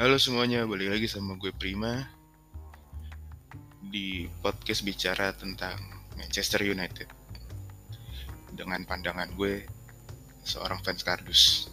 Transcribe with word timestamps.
Halo 0.00 0.16
semuanya, 0.16 0.64
balik 0.64 0.96
lagi 0.96 1.04
sama 1.12 1.36
gue 1.36 1.52
Prima 1.52 2.00
di 3.84 4.24
podcast 4.40 4.80
bicara 4.80 5.28
tentang 5.36 5.76
Manchester 6.16 6.64
United 6.64 7.04
dengan 8.56 8.80
pandangan 8.88 9.28
gue 9.36 9.60
seorang 10.40 10.80
fans 10.80 11.04
kardus. 11.04 11.68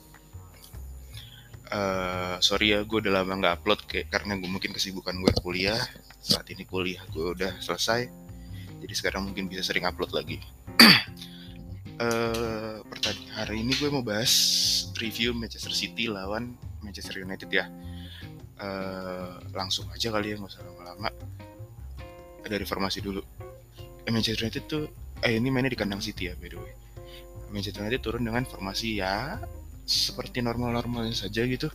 Uh, 1.72 2.36
sorry 2.44 2.76
ya, 2.76 2.84
gue 2.84 3.00
udah 3.00 3.24
lama 3.24 3.40
nggak 3.40 3.64
upload 3.64 3.80
kayak 3.88 4.12
karena 4.12 4.36
gue 4.36 4.52
mungkin 4.52 4.76
kesibukan 4.76 5.16
gue 5.24 5.32
kuliah. 5.40 5.80
Saat 6.20 6.52
ini 6.52 6.68
kuliah 6.68 7.08
gue 7.08 7.32
udah 7.32 7.64
selesai, 7.64 8.12
jadi 8.84 8.92
sekarang 8.92 9.32
mungkin 9.32 9.48
bisa 9.48 9.64
sering 9.64 9.88
upload 9.88 10.12
lagi. 10.12 10.44
uh, 12.04 12.84
hari 13.40 13.64
ini 13.64 13.72
gue 13.80 13.88
mau 13.88 14.04
bahas 14.04 14.36
review 15.00 15.32
Manchester 15.32 15.72
City 15.72 16.12
lawan 16.12 16.60
Manchester 16.84 17.24
United 17.24 17.48
ya 17.48 17.72
uh, 18.62 19.42
langsung 19.54 19.90
aja 19.94 20.10
kali 20.14 20.34
ya 20.34 20.36
nggak 20.38 20.52
usah 20.52 20.64
lama-lama. 20.66 21.10
Dari 22.48 22.64
formasi 22.64 23.04
dulu. 23.04 23.20
Eh, 24.08 24.12
Manchester 24.12 24.48
United 24.48 24.64
tuh 24.72 24.84
eh 25.20 25.36
ini 25.36 25.52
mainnya 25.52 25.74
di 25.74 25.80
kandang 25.80 26.00
City 26.00 26.32
ya 26.32 26.34
by 26.38 26.48
the 26.48 26.58
way. 26.58 26.74
Manchester 27.52 27.84
United 27.84 28.02
turun 28.04 28.24
dengan 28.24 28.44
formasi 28.48 29.00
ya 29.00 29.40
seperti 29.88 30.44
normal-normalnya 30.44 31.16
saja 31.16 31.44
gitu. 31.48 31.72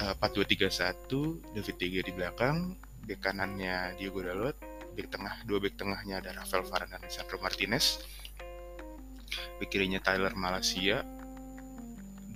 Uh, 0.00 0.16
4-2-3-1 0.16 1.52
David 1.52 1.76
Tiga 1.76 2.00
di 2.00 2.12
belakang 2.16 2.72
bek 3.04 3.20
kanannya 3.20 4.00
Diego 4.00 4.24
Dalot 4.24 4.56
bek 4.96 5.12
tengah 5.12 5.34
dua 5.44 5.58
bek 5.60 5.76
tengahnya 5.76 6.24
ada 6.24 6.36
Rafael 6.36 6.64
Varane 6.66 6.96
dan 6.98 7.04
Sandro 7.08 7.38
Martinez. 7.40 8.00
Bek 9.60 9.68
kirinya 9.70 10.00
Tyler 10.02 10.32
Malaysia 10.34 11.04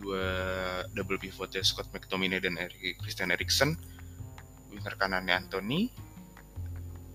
dua 0.04 0.24
double 0.92 1.16
pivotnya 1.16 1.64
Scott 1.64 1.88
McTominay 1.96 2.44
dan 2.44 2.60
Eric, 2.60 3.00
Christian 3.00 3.32
Eriksen. 3.32 3.72
Winger 4.68 5.00
kanannya 5.00 5.32
Anthony. 5.32 5.88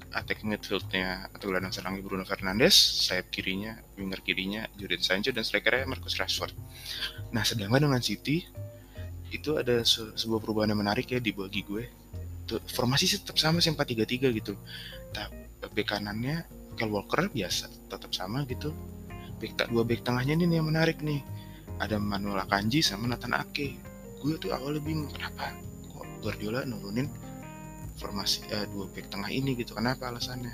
Attacking 0.10 0.50
midfieldnya 0.50 1.30
atau 1.30 1.54
gelandang 1.54 1.70
serangnya 1.70 2.02
Bruno 2.02 2.26
Fernandes. 2.26 2.74
Sayap 3.06 3.30
kirinya 3.30 3.78
winger 3.94 4.26
kirinya 4.26 4.66
Jadon 4.74 5.06
Sancho 5.06 5.30
dan 5.30 5.46
strikernya 5.46 5.86
Marcus 5.86 6.18
Rashford. 6.18 6.58
Nah 7.30 7.46
sedangkan 7.46 7.86
dengan 7.86 8.02
City 8.02 8.42
itu 9.30 9.62
ada 9.62 9.86
se 9.86 10.02
sebuah 10.18 10.42
perubahan 10.42 10.74
yang 10.74 10.82
menarik 10.82 11.14
ya 11.14 11.22
di 11.22 11.30
bagi 11.30 11.62
gue. 11.62 11.86
Tuh, 12.50 12.58
formasi 12.74 13.22
tetap 13.22 13.38
sama 13.38 13.62
sih 13.62 13.70
4-3-3 13.70 14.34
gitu. 14.34 14.58
Tapi 15.14 15.38
bek 15.62 15.94
kanannya 15.94 16.50
Kyle 16.74 16.90
Walker 16.90 17.30
biasa 17.30 17.70
tetap 17.94 18.10
sama 18.10 18.42
gitu. 18.50 18.74
Bek 19.38 19.54
dua 19.70 19.86
bek 19.86 20.02
tengahnya 20.02 20.34
ini 20.34 20.58
yang 20.58 20.74
menarik 20.74 21.06
nih 21.06 21.22
ada 21.80 21.96
Manuel 21.98 22.44
Akanji 22.44 22.84
sama 22.84 23.08
Nathan 23.10 23.36
Ake. 23.36 23.80
Gue 24.20 24.36
tuh 24.36 24.52
awalnya 24.52 24.84
bingung 24.84 25.12
kenapa 25.12 25.56
kok 25.96 26.08
Guardiola 26.20 26.68
nurunin 26.68 27.08
formasi 28.00 28.44
uh, 28.52 28.68
dua 28.72 28.92
back 28.92 29.08
tengah 29.12 29.32
ini 29.32 29.56
gitu? 29.56 29.76
Kenapa 29.76 30.12
alasannya? 30.12 30.54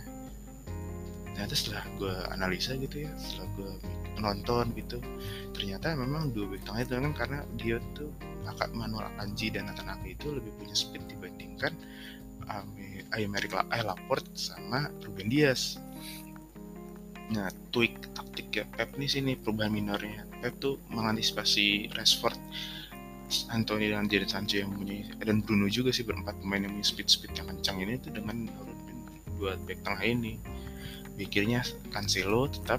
Ternyata 1.33 1.55
setelah 1.57 1.83
gue 1.99 2.15
analisa 2.31 2.77
gitu 2.79 3.03
ya 3.03 3.11
setelah 3.19 3.49
gue 3.59 3.71
nonton 4.15 4.71
gitu 4.79 5.03
ternyata 5.51 5.91
memang 5.91 6.31
dua 6.31 6.47
back 6.55 6.63
tengah 6.63 6.81
itu 6.87 6.91
kan 6.95 7.13
karena 7.19 7.39
dia 7.59 7.77
tuh 7.91 8.07
kakak 8.47 8.71
Manuel 8.71 9.11
Akanji 9.11 9.51
dan 9.51 9.67
Nathan 9.67 9.91
Ake 9.91 10.15
itu 10.15 10.31
lebih 10.31 10.55
punya 10.55 10.71
speed 10.71 11.03
dibandingkan 11.11 11.75
Aymeric 13.15 13.55
Laporte 13.55 14.29
sama 14.35 14.91
Ruben 15.01 15.31
Dias. 15.31 15.79
Nah, 17.33 17.49
tweak 17.73 18.13
taktik 18.13 18.53
ya 18.53 18.65
Pep 18.69 18.93
nih 18.99 19.09
sini 19.09 19.31
perubahan 19.33 19.73
minornya. 19.73 20.27
Pep 20.45 20.61
tuh 20.61 20.77
mengantisipasi 20.93 21.89
Rashford, 21.97 22.38
Anthony 23.49 23.89
dan 23.89 24.05
Jadon 24.05 24.29
Sancho 24.29 24.61
yang 24.61 24.77
punya 24.77 25.09
dan 25.25 25.41
Bruno 25.41 25.65
juga 25.65 25.89
sih 25.89 26.05
berempat 26.05 26.38
pemain 26.38 26.61
yang 26.61 26.77
punya 26.77 26.85
speed 26.85 27.09
speed 27.09 27.33
yang 27.33 27.50
kencang 27.50 27.81
ini 27.81 27.97
tuh 27.97 28.13
dengan 28.13 28.45
dua 29.41 29.57
back 29.66 29.81
tengah 29.81 30.06
ini. 30.06 30.38
Pikirnya 31.17 31.66
Cancelo 31.89 32.45
tetap 32.45 32.78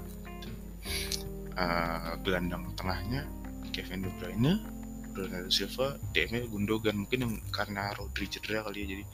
uh, 1.59 2.15
gelandang 2.23 2.71
tengahnya 2.79 3.27
Kevin 3.75 4.07
De 4.07 4.11
Bruyne, 4.15 4.63
Bernardo 5.11 5.51
Silva, 5.51 5.99
DM 6.15 6.47
Gundogan 6.47 7.03
mungkin 7.03 7.19
yang 7.27 7.33
karena 7.51 7.91
Rodri 7.99 8.31
cedera 8.31 8.63
kali 8.63 8.87
ya 8.87 8.95
jadi 8.95 9.05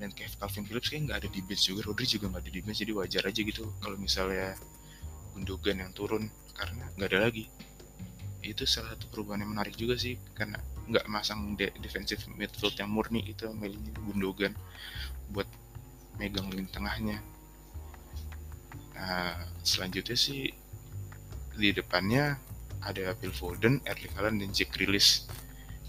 dan 0.00 0.10
kayak 0.16 0.40
Calvin 0.40 0.64
Phillips 0.66 0.88
kayak 0.88 1.02
nggak 1.06 1.18
ada 1.20 1.28
di 1.28 1.40
bench 1.44 1.68
juga 1.68 1.80
Rodri 1.84 2.08
juga 2.08 2.32
nggak 2.32 2.42
ada 2.42 2.50
di 2.50 2.60
bench 2.64 2.80
jadi 2.80 2.92
wajar 2.96 3.22
aja 3.28 3.40
gitu 3.44 3.68
kalau 3.78 4.00
misalnya 4.00 4.56
Gundogan 5.36 5.84
yang 5.84 5.92
turun 5.92 6.32
karena 6.62 6.86
nggak 6.94 7.08
ada 7.10 7.18
lagi. 7.26 7.50
Itu 8.38 8.62
salah 8.70 8.94
satu 8.94 9.10
perubahan 9.10 9.42
yang 9.42 9.50
menarik 9.58 9.74
juga 9.74 9.98
sih 9.98 10.14
karena 10.38 10.62
nggak 10.86 11.10
masang 11.10 11.58
de 11.58 11.74
defensive 11.82 12.22
midfield 12.38 12.78
yang 12.78 12.90
murni 12.90 13.22
itu 13.26 13.50
milihnya 13.50 13.98
Gundogan 14.02 14.54
buat 15.34 15.46
megang 16.22 16.46
lini 16.54 16.70
tengahnya. 16.70 17.18
Nah 18.94 19.42
selanjutnya 19.66 20.14
sih 20.14 20.54
di 21.58 21.70
depannya 21.74 22.38
ada 22.82 23.14
Phil 23.18 23.34
Foden, 23.34 23.82
Erling 23.86 24.14
Haaland 24.14 24.38
dan 24.42 24.50
Jack 24.54 24.74
Grealish. 24.74 25.26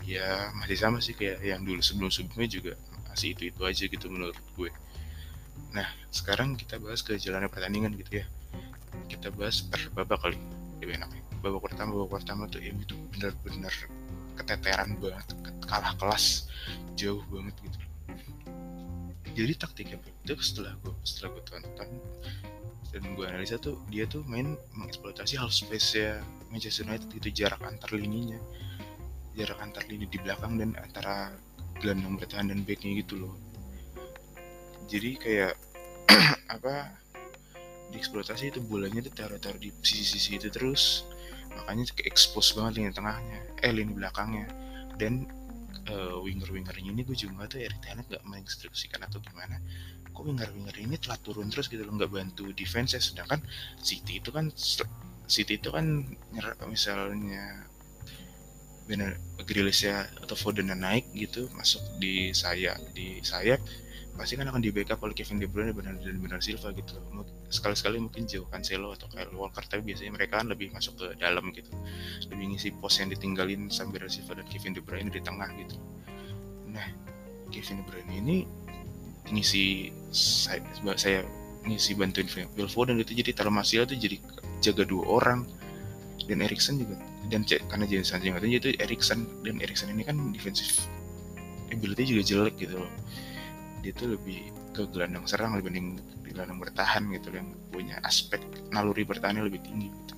Ya 0.04 0.50
masih 0.58 0.78
sama 0.78 0.98
sih 1.00 1.14
kayak 1.14 1.42
yang 1.46 1.62
dulu 1.62 1.80
sebelum-sebelumnya 1.80 2.50
juga 2.50 2.74
masih 3.10 3.38
itu 3.38 3.54
itu 3.54 3.62
aja 3.62 3.84
gitu 3.86 4.10
menurut 4.10 4.38
gue. 4.58 4.70
Nah 5.74 5.86
sekarang 6.14 6.54
kita 6.54 6.78
bahas 6.78 7.02
ke 7.02 7.18
jalannya 7.18 7.50
pertandingan 7.50 7.94
gitu 7.98 8.22
ya. 8.22 8.26
Kita 9.10 9.34
bahas 9.34 9.66
per 9.66 9.90
babak 9.94 10.22
kali 10.22 10.38
ya 10.90 11.00
namanya 11.00 11.24
babak 11.44 11.62
pertama 11.68 11.92
babak 12.00 12.24
pertama 12.24 12.48
tuh 12.48 12.64
yang 12.64 12.80
itu 12.80 12.96
benar-benar 13.12 13.76
keteteran 14.40 14.96
banget. 14.98 15.28
Kalah 15.68 15.94
kelas 16.00 16.48
jauh 16.96 17.22
banget 17.30 17.56
gitu. 17.68 17.80
Jadi 19.34 19.54
taktiknya 19.58 19.98
itu 20.00 20.34
setelah 20.40 20.78
gue 20.86 20.94
setelah 21.04 21.36
gue 21.36 21.44
tonton 21.50 21.90
dan 22.94 23.02
gue 23.18 23.26
analisa 23.26 23.58
tuh 23.58 23.82
dia 23.90 24.06
tuh 24.06 24.22
main 24.30 24.54
mengeksploitasi 24.78 25.42
half 25.42 25.50
space 25.50 25.98
ya 25.98 26.22
Manchester 26.54 26.86
United 26.86 27.10
itu 27.12 27.30
jarak 27.44 27.60
antar 27.66 27.92
lininya. 27.92 28.40
Jarak 29.34 29.60
antar 29.60 29.84
lini 29.90 30.06
di 30.06 30.22
belakang 30.22 30.62
dan 30.62 30.78
antara 30.78 31.34
gelandang 31.82 32.22
bertahan 32.22 32.54
dan 32.54 32.62
backnya 32.62 33.02
gitu 33.02 33.26
loh. 33.26 33.34
Jadi 34.86 35.18
kayak 35.18 35.58
apa 36.56 37.03
dieksploitasi 37.92 38.54
itu 38.56 38.60
bolanya 38.64 39.04
ditaruh-taruh 39.04 39.60
di 39.60 39.74
sisi-sisi 39.84 40.40
itu 40.40 40.48
terus. 40.54 41.04
Makanya 41.54 41.90
ke 41.94 42.08
expose 42.08 42.56
banget 42.56 42.82
lini 42.82 42.92
tengahnya 42.94 43.40
eh 43.60 43.72
lini 43.74 43.94
belakangnya. 43.94 44.48
Dan 44.96 45.28
uh, 45.90 46.22
winger-wingernya 46.24 46.90
ini 46.94 47.02
gue 47.04 47.18
juga 47.18 47.44
gak 47.44 47.58
tau 47.58 47.60
Erik 47.60 47.80
Ten 47.84 48.00
gak 48.06 48.24
menginstruksikan 48.24 49.02
atau 49.04 49.20
gimana. 49.20 49.60
Kok 50.14 50.24
winger-winger 50.30 50.78
ini 50.78 50.96
telah 51.02 51.18
turun 51.20 51.50
terus 51.50 51.68
gitu 51.68 51.82
loh 51.82 51.98
nggak 51.98 52.14
bantu 52.14 52.54
defense 52.54 52.94
ya 52.94 53.02
sedangkan 53.02 53.42
City 53.82 54.22
itu 54.22 54.30
kan 54.30 54.54
City 55.26 55.58
itu 55.58 55.74
kan 55.74 56.06
misalnya 56.70 57.66
benar 58.86 59.16
Grealish 59.48 59.88
ya 59.88 60.06
atau 60.22 60.36
Foden 60.36 60.70
naik 60.70 61.08
gitu 61.16 61.48
masuk 61.56 61.82
di 61.98 62.36
sayap 62.36 62.78
di 62.92 63.24
sayap 63.24 63.64
pasti 64.14 64.38
kan 64.38 64.46
akan 64.46 64.62
di 64.62 64.70
backup 64.70 65.02
oleh 65.02 65.18
Kevin 65.18 65.42
De 65.42 65.50
Bruyne 65.50 65.74
dan 65.74 65.98
benar 66.22 66.38
Silva 66.38 66.70
gitu 66.70 67.02
sekali-sekali 67.50 67.98
mungkin 67.98 68.30
jauh 68.30 68.46
Cancelo 68.46 68.94
atau 68.94 69.10
Kyle 69.10 69.34
Walker 69.34 69.66
tapi 69.66 69.90
biasanya 69.90 70.14
mereka 70.14 70.38
kan 70.38 70.54
lebih 70.54 70.70
masuk 70.70 70.94
ke 71.02 71.06
dalam 71.18 71.50
gitu. 71.54 71.70
Lebih 72.30 72.46
ngisi 72.54 72.70
pos 72.78 73.02
yang 73.02 73.10
ditinggalin 73.10 73.74
sambil 73.74 74.06
Silva 74.06 74.38
dan 74.38 74.46
Kevin 74.50 74.78
De 74.78 74.82
Bruyne 74.86 75.10
di 75.10 75.18
tengah 75.18 75.50
gitu. 75.58 75.78
Nah 76.70 76.86
Kevin 77.50 77.82
De 77.82 77.84
Bruyne 77.90 78.14
ini 78.14 78.38
ngisi 79.34 79.90
saya, 80.14 80.62
saya 80.94 81.26
ngisi 81.66 81.98
bantuin 81.98 82.30
Phil 82.30 82.70
Foden 82.70 83.02
itu 83.02 83.18
jadi 83.18 83.34
Talmasila 83.34 83.90
itu 83.90 83.98
jadi 83.98 84.18
jaga 84.62 84.86
dua 84.86 85.06
orang. 85.10 85.42
Dan 86.24 86.40
Erikson 86.40 86.80
juga 86.80 86.96
dan 87.28 87.44
karena 87.44 87.84
jadi 87.84 88.06
katanya 88.06 88.58
itu 88.62 88.70
Erikson 88.80 89.28
dan 89.44 89.60
Erikson 89.60 89.92
ini 89.92 90.08
kan 90.08 90.16
defensive 90.32 90.88
ability 91.68 92.16
juga 92.16 92.22
jelek 92.24 92.56
gitu 92.64 92.80
loh 92.80 92.92
dia 93.84 93.92
tuh 93.92 94.16
lebih 94.16 94.48
ke 94.72 94.88
gelandang 94.90 95.28
serang 95.28 95.60
dibanding 95.60 96.00
gelandang 96.24 96.58
bertahan 96.58 97.04
gitu 97.14 97.30
yang 97.36 97.52
punya 97.70 98.00
aspek 98.02 98.42
naluri 98.72 99.04
bertahannya 99.04 99.46
lebih 99.46 99.62
tinggi 99.62 99.92
gitu. 99.92 100.16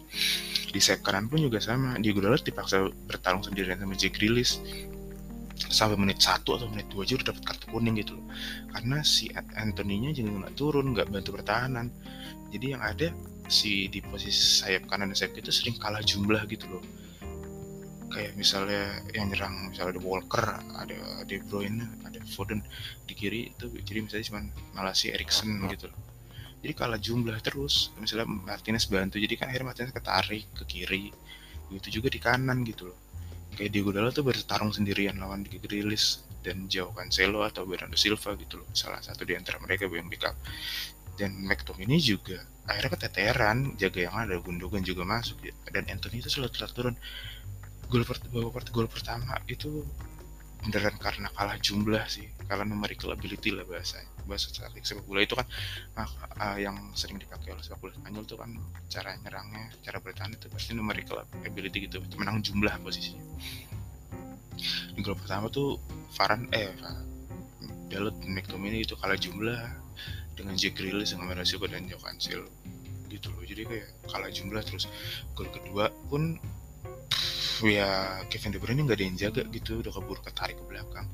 Di 0.71 0.79
sayap 0.79 1.01
kanan 1.03 1.27
pun 1.27 1.41
juga 1.41 1.57
sama 1.59 1.97
di 1.97 2.13
Dalot 2.13 2.45
dipaksa 2.45 2.87
bertarung 3.09 3.41
sendirian 3.41 3.81
sama 3.81 3.97
Jack 3.97 4.21
Grealish. 4.21 4.61
Sampai 5.55 5.99
menit 5.99 6.19
satu 6.21 6.59
atau 6.59 6.67
menit 6.71 6.87
dua 6.91 7.07
aja 7.07 7.15
udah 7.19 7.27
dapat 7.31 7.43
kartu 7.47 7.65
kuning 7.73 7.95
gitu 7.99 8.15
loh. 8.15 8.27
Karena 8.75 9.03
si 9.03 9.31
Anthony-nya 9.33 10.11
juga 10.15 10.45
nggak 10.45 10.53
turun 10.55 10.91
nggak 10.95 11.07
bantu 11.11 11.35
pertahanan. 11.35 11.91
Jadi 12.53 12.75
yang 12.75 12.83
ada 12.83 13.11
si 13.51 13.89
di 13.91 13.99
posisi 14.03 14.61
sayap 14.63 14.87
kanan 14.87 15.11
dan 15.11 15.17
sayap 15.17 15.35
itu 15.35 15.51
sering 15.51 15.75
kalah 15.79 16.03
jumlah 16.03 16.43
gitu 16.47 16.69
loh 16.69 16.83
kayak 18.15 18.39
misalnya 18.39 19.03
yang 19.11 19.27
nyerang 19.27 19.75
misalnya 19.75 19.99
ada 19.99 20.01
Walker 20.07 20.47
ada 20.79 20.97
De 21.27 21.43
Bruyne 21.43 21.83
ada 22.07 22.15
Foden 22.31 22.63
di 23.03 23.11
kiri 23.11 23.51
itu. 23.51 23.67
Jadi 23.83 23.99
misalnya 23.99 24.25
cuma 24.31 24.39
malah 24.71 24.95
si 24.95 25.11
Erikson 25.11 25.67
gitu 25.67 25.91
loh. 25.91 25.99
Jadi 26.63 26.71
kalah 26.73 26.97
jumlah 26.97 27.35
terus. 27.43 27.91
Misalnya 27.99 28.25
Martinez 28.25 28.87
bantu 28.87 29.19
jadi 29.19 29.35
kan 29.35 29.51
akhirnya 29.51 29.67
Martinez 29.75 29.91
ketarik 29.91 30.47
ke 30.55 30.63
kiri 30.63 31.11
itu 31.75 31.87
juga 31.99 32.07
di 32.07 32.19
kanan 32.23 32.63
gitu 32.63 32.87
loh. 32.87 32.99
Kayak 33.55 33.71
Diego 33.75 33.91
Dalot 33.91 34.15
tuh 34.15 34.23
bertarung 34.23 34.71
sendirian 34.71 35.19
lawan 35.19 35.43
di 35.43 35.59
Grealish 35.59 36.23
dan 36.39 36.71
Joao 36.71 36.95
Cancelo 36.95 37.43
atau 37.43 37.67
Bernardo 37.67 37.99
Silva 37.99 38.35
gitu 38.39 38.63
loh. 38.63 38.67
Salah 38.71 39.03
satu 39.03 39.27
di 39.27 39.35
antara 39.35 39.59
mereka 39.59 39.91
yang 39.91 40.07
backup. 40.07 40.35
Dan 41.15 41.47
McTominay 41.47 41.99
juga 42.03 42.43
akhirnya 42.67 42.91
keteteran 42.97 43.57
jaga 43.79 43.99
yang 44.03 44.15
ada 44.17 44.35
Gundogan 44.41 44.81
juga 44.81 45.05
masuk 45.05 45.37
ya. 45.45 45.53
dan 45.69 45.85
Anthony 45.87 46.19
itu 46.19 46.27
selalu 46.33 46.51
telat 46.51 46.71
turun 46.73 46.95
gol 47.89 48.03
babak 48.05 48.69
gol 48.71 48.87
pertama 48.89 49.37
itu 49.49 49.85
beneran 50.65 50.97
karena 50.97 51.29
kalah 51.29 51.61
jumlah 51.61 52.01
sih 52.09 52.25
kalah 52.49 52.65
numerical 52.65 53.13
ability 53.13 53.53
lah 53.53 53.61
bahasa 53.69 54.01
bahasa 54.25 54.49
sepak 54.49 55.05
bola 55.05 55.21
itu 55.21 55.37
kan 55.37 55.45
nah, 55.93 56.09
uh, 56.41 56.57
yang 56.57 56.73
sering 56.97 57.21
dipakai 57.21 57.53
oleh 57.53 57.61
sepak 57.61 57.77
bola 57.77 57.93
Spanyol 57.93 58.25
itu 58.25 58.33
kan 58.33 58.49
cara 58.89 59.13
nyerangnya 59.21 59.69
cara 59.85 59.97
bertahan 60.01 60.33
itu 60.33 60.49
pasti 60.49 60.73
numerical 60.73 61.21
ability 61.45 61.85
gitu 61.85 62.01
menang 62.17 62.41
jumlah 62.41 62.73
posisinya. 62.81 63.21
Di 64.95 64.99
gol 65.05 65.19
pertama 65.19 65.51
tuh 65.53 65.77
Varan 66.17 66.49
eh 66.49 66.73
Dalot 67.85 68.17
McTominay 68.25 68.81
itu 68.81 68.97
kalah 68.97 69.19
jumlah 69.19 69.61
dengan 70.33 70.57
Jack 70.57 70.81
Grealish 70.81 71.13
dengan 71.13 71.29
Merasiba 71.31 71.69
dan 71.69 71.85
Joe 71.85 72.01
Cancel 72.01 72.41
gitu 73.13 73.29
loh 73.29 73.45
jadi 73.45 73.69
kayak 73.69 73.87
kalah 74.09 74.31
jumlah. 74.33 74.65
Terus 74.65 74.89
gol 75.37 75.47
kedua 75.53 75.93
pun 76.09 76.41
ya 77.63 78.19
Kevin 78.27 78.51
De 78.51 78.59
Bruyne 78.59 78.83
nggak 78.83 78.97
ada 78.99 79.05
yang 79.05 79.17
jaga 79.19 79.41
gitu 79.47 79.79
udah 79.79 79.93
keburu 79.95 80.19
ketarik 80.19 80.59
ke 80.59 80.65
belakang. 80.67 81.07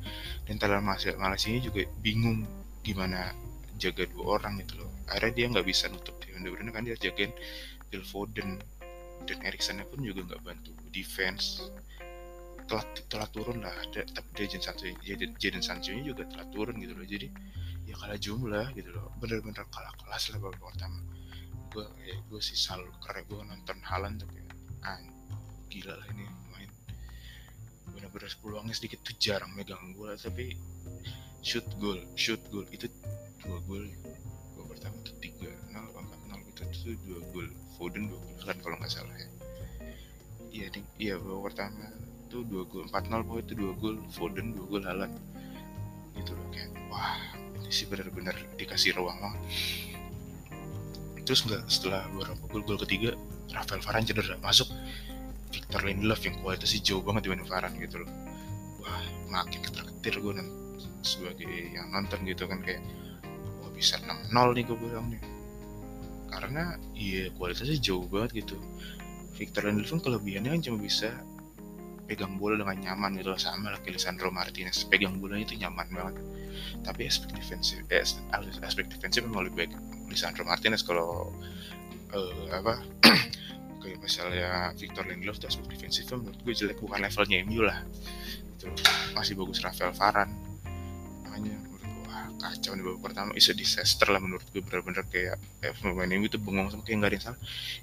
Dan 0.48 0.58
Tyler 0.58 0.82
Malaysia 0.82 1.50
juga 1.62 1.86
bingung 2.02 2.48
gimana 2.82 3.30
jaga 3.78 4.10
dua 4.10 4.42
orang 4.42 4.58
gitu 4.66 4.82
loh. 4.82 4.90
Akhirnya 5.06 5.34
dia 5.38 5.46
nggak 5.54 5.66
bisa 5.68 5.86
nutup 5.92 6.18
Kevin 6.18 6.42
De 6.42 6.50
Bruyne 6.50 6.72
kan 6.74 6.82
dia 6.88 6.98
jagain 6.98 7.30
Phil 7.92 8.02
Foden. 8.02 8.58
Dan 9.22 9.38
Erikson 9.46 9.78
pun 9.86 10.02
juga 10.02 10.26
nggak 10.26 10.42
bantu. 10.42 10.74
Defense 10.90 11.70
telat 12.66 12.90
telat 13.06 13.30
turun 13.30 13.62
lah. 13.62 13.76
Ada 13.86 14.10
tapi 14.10 14.48
Jadon 14.48 14.62
Sancho 14.64 14.90
Jadon 15.38 15.62
Sancho 15.62 15.94
juga 15.94 16.26
telat 16.26 16.50
turun 16.50 16.82
gitu 16.82 16.98
loh. 16.98 17.06
Jadi 17.06 17.28
ya 17.86 17.94
kalah 17.94 18.18
jumlah 18.18 18.74
gitu 18.74 18.90
loh. 18.90 19.14
Bener-bener 19.22 19.62
kalah 19.70 19.94
kelas 20.02 20.34
lah 20.34 20.40
babak 20.42 20.74
pertama. 20.74 21.00
Gue 21.70 21.86
ya 22.04 22.18
gue 22.18 22.42
sih 22.42 22.58
selalu 22.58 22.90
keren 23.00 23.24
gue 23.30 23.42
nonton 23.46 23.78
Halan 23.86 24.18
tuh 24.18 24.28
kayak 24.28 24.50
gila 25.72 25.96
lah 25.96 26.08
ini 26.12 26.28
main. 26.52 26.70
Benar-benar 27.96 28.28
peluangnya 28.44 28.76
sedikit 28.76 29.00
tuh 29.08 29.16
jarang 29.16 29.56
megang 29.56 29.96
bola 29.96 30.20
tapi 30.20 30.52
shoot 31.40 31.64
goal 31.80 31.96
shoot 32.20 32.44
goal. 32.52 32.68
Itu 32.76 32.92
dua 33.40 33.64
gol. 33.64 33.88
Gol 34.60 34.66
pertama 34.68 35.00
itu 35.00 35.16
tiga 35.24 35.48
nol 35.72 35.88
empat 35.96 36.22
nol. 36.28 36.44
Itu 36.52 36.68
tuh 36.68 36.96
dua 37.08 37.20
gol. 37.32 37.48
Foden 37.80 38.12
dua 38.12 38.20
gol 38.20 38.44
kan 38.44 38.58
kalau 38.60 38.76
nggak 38.84 38.92
salah 38.92 39.16
ya. 39.16 39.30
Iya 40.52 40.68
iya 41.00 41.14
babak 41.16 41.56
pertama 41.56 41.88
itu 42.28 42.44
dua 42.44 42.64
gol. 42.68 42.84
Empat 42.92 43.08
nol 43.08 43.24
pokoknya 43.24 43.46
itu 43.48 43.54
dua 43.56 43.74
gol. 43.80 43.96
Foden 44.12 44.48
dua 44.52 44.66
gol 44.68 44.84
Halan 44.84 45.12
itu 46.20 46.36
loh 46.36 46.48
kayak 46.52 46.70
wah 46.92 47.16
ini 47.64 47.72
sih 47.72 47.88
benar-benar 47.88 48.36
dikasih 48.60 48.92
ruang 49.00 49.16
banget. 49.24 49.42
Terus 51.24 51.48
nggak 51.48 51.64
setelah 51.72 52.04
beberapa 52.12 52.44
gol 52.52 52.64
gol 52.68 52.80
ketiga 52.84 53.16
Rafael 53.52 53.84
Varane 53.84 54.08
cedera 54.08 54.36
masuk 54.40 54.68
Victor 55.72 55.88
Lindelof 55.88 56.20
yang 56.28 56.36
kualitasnya 56.44 56.84
jauh 56.84 57.00
banget 57.00 57.32
dibanding 57.32 57.48
Varane 57.48 57.80
gitu 57.80 58.04
loh. 58.04 58.12
Wah 58.84 59.08
makin 59.32 59.64
ketar-ketir 59.64 60.20
gue 60.20 60.34
nanti 60.36 60.84
sebagai 61.00 61.48
yang 61.48 61.96
nonton 61.96 62.28
gitu 62.28 62.44
kan 62.44 62.60
kayak 62.60 62.84
wah 63.64 63.72
bisa 63.72 63.96
6-0 64.04 64.36
nih 64.36 64.68
gue 64.68 64.76
bilang 64.76 65.08
nih. 65.08 65.24
Karena 66.28 66.76
iya 66.92 67.32
kualitasnya 67.40 67.80
jauh 67.80 68.04
banget 68.04 68.44
gitu. 68.44 68.60
Victor 69.40 69.72
Lindelof 69.72 69.96
kan 69.96 70.12
kelebihannya 70.12 70.60
kan 70.60 70.62
cuma 70.68 70.78
bisa 70.84 71.08
pegang 72.04 72.36
bola 72.36 72.60
dengan 72.60 72.92
nyaman 72.92 73.24
gitu 73.24 73.32
sama 73.40 73.72
lah 73.72 73.80
Lisandro 73.88 74.28
Martinez 74.28 74.84
pegang 74.92 75.24
bolanya 75.24 75.48
itu 75.48 75.56
nyaman 75.56 75.88
banget. 75.88 76.20
Tapi 76.84 77.08
aspek 77.08 77.32
defensif 77.32 77.80
eh, 77.88 78.04
aspek 78.60 78.92
defensif 78.92 79.24
memang 79.24 79.48
lebih 79.48 79.72
baik 79.72 79.72
Lisandro 80.12 80.44
Martinez 80.44 80.84
kalau 80.84 81.32
uh, 82.12 82.44
apa 82.52 82.84
kayak 83.82 83.98
misalnya 83.98 84.70
Victor 84.78 85.04
Lindelof 85.10 85.42
tuh 85.42 85.50
aspek 85.50 85.66
defensifnya 85.66 86.22
menurut 86.22 86.40
gue 86.46 86.54
jelek 86.54 86.78
bukan 86.78 87.02
levelnya 87.02 87.38
MU 87.44 87.62
lah. 87.66 87.82
Itu 88.56 88.70
masih 89.18 89.34
bagus 89.34 89.60
Rafael 89.66 89.92
Varane. 89.98 90.34
Makanya 91.26 91.58
menurut 91.58 91.82
gue 91.82 92.02
wah 92.06 92.30
kacau 92.38 92.72
nih 92.78 92.84
babak 92.86 93.02
pertama. 93.12 93.30
Isu 93.34 93.58
disaster 93.58 94.08
lah 94.14 94.22
menurut 94.22 94.46
gue 94.54 94.62
bener-bener 94.62 95.04
kayak 95.10 95.42
eh, 95.66 95.74
pemain 95.82 96.08
MU 96.08 96.30
tuh 96.30 96.38
bengong 96.38 96.70
sama 96.70 96.86
kayak 96.86 96.98
nggak 97.02 97.10
ada 97.10 97.18
yang 97.18 97.26
salah. 97.26 97.40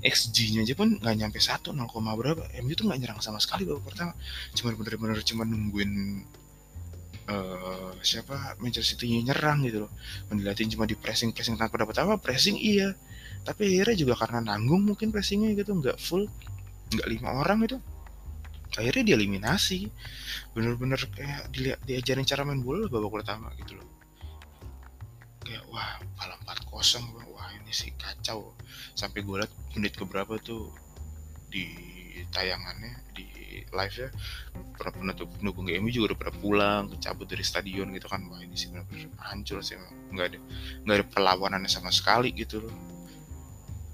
XG-nya 0.06 0.60
aja 0.62 0.74
pun 0.78 0.88
nggak 1.02 1.16
nyampe 1.18 1.38
satu 1.42 1.74
0, 1.74 1.90
berapa. 1.90 2.42
MU 2.62 2.72
tuh 2.78 2.86
nggak 2.86 3.00
nyerang 3.02 3.18
sama 3.18 3.42
sekali 3.42 3.66
babak 3.66 3.90
pertama. 3.90 4.12
Cuma 4.54 4.72
bener-bener 4.78 5.18
cuma 5.26 5.42
nungguin 5.42 6.24
Uh, 7.28 7.92
siapa? 8.00 8.56
Manchester 8.56 8.96
City 8.96 9.20
nyerang 9.20 9.60
gitu 9.60 9.84
loh. 9.84 9.92
Mendilatin 10.32 10.72
cuma 10.72 10.88
di 10.88 10.96
pressing 10.96 11.28
pressing 11.36 11.60
tanpa 11.60 11.76
dapat 11.76 12.00
apa 12.00 12.16
pressing 12.16 12.56
iya 12.56 12.96
tapi 13.46 13.78
akhirnya 13.78 13.96
juga 14.06 14.14
karena 14.18 14.54
nanggung 14.54 14.86
mungkin 14.86 15.12
pressingnya 15.12 15.54
gitu 15.58 15.76
nggak 15.76 15.98
full 16.00 16.26
nggak 16.94 17.08
lima 17.08 17.30
orang 17.44 17.64
itu 17.68 17.78
akhirnya 18.78 19.14
dieliminasi. 19.14 19.90
Bener-bener 20.54 21.00
kayak 21.12 21.50
dilihat 21.50 21.80
diajarin 21.82 22.26
cara 22.28 22.46
main 22.46 22.62
bola 22.62 22.86
babak 22.86 23.22
pertama 23.22 23.50
gitu 23.58 23.74
loh. 23.78 23.88
Kayak 25.42 25.64
wah 25.72 25.98
malah 26.20 26.38
empat 26.44 26.68
kosong 26.68 27.04
wah 27.34 27.50
ini 27.58 27.72
sih 27.74 27.90
kacau. 27.98 28.54
Sampai 28.94 29.26
gue 29.26 29.42
liat 29.42 29.52
menit 29.74 29.98
keberapa 29.98 30.38
tuh 30.38 30.70
di 31.48 31.66
tayangannya 32.28 33.08
di 33.16 33.26
live 33.72 33.96
ya 33.96 34.08
para 34.76 34.92
penutup 34.92 35.32
pendukung 35.40 35.64
GMU 35.64 35.88
juga 35.88 36.12
udah 36.12 36.18
pada 36.20 36.32
pulang 36.36 36.82
kecabut 36.92 37.24
dari 37.24 37.42
stadion 37.42 37.88
gitu 37.96 38.06
kan. 38.06 38.22
Wah 38.28 38.44
ini 38.44 38.54
sih 38.54 38.68
benar-benar 38.68 39.10
hancur 39.32 39.64
sih 39.64 39.80
nggak 40.12 40.26
ada 40.34 40.38
nggak 40.84 40.96
ada 41.02 41.06
perlawanannya 41.08 41.70
sama 41.70 41.88
sekali 41.88 42.30
gitu 42.36 42.62
loh 42.64 42.97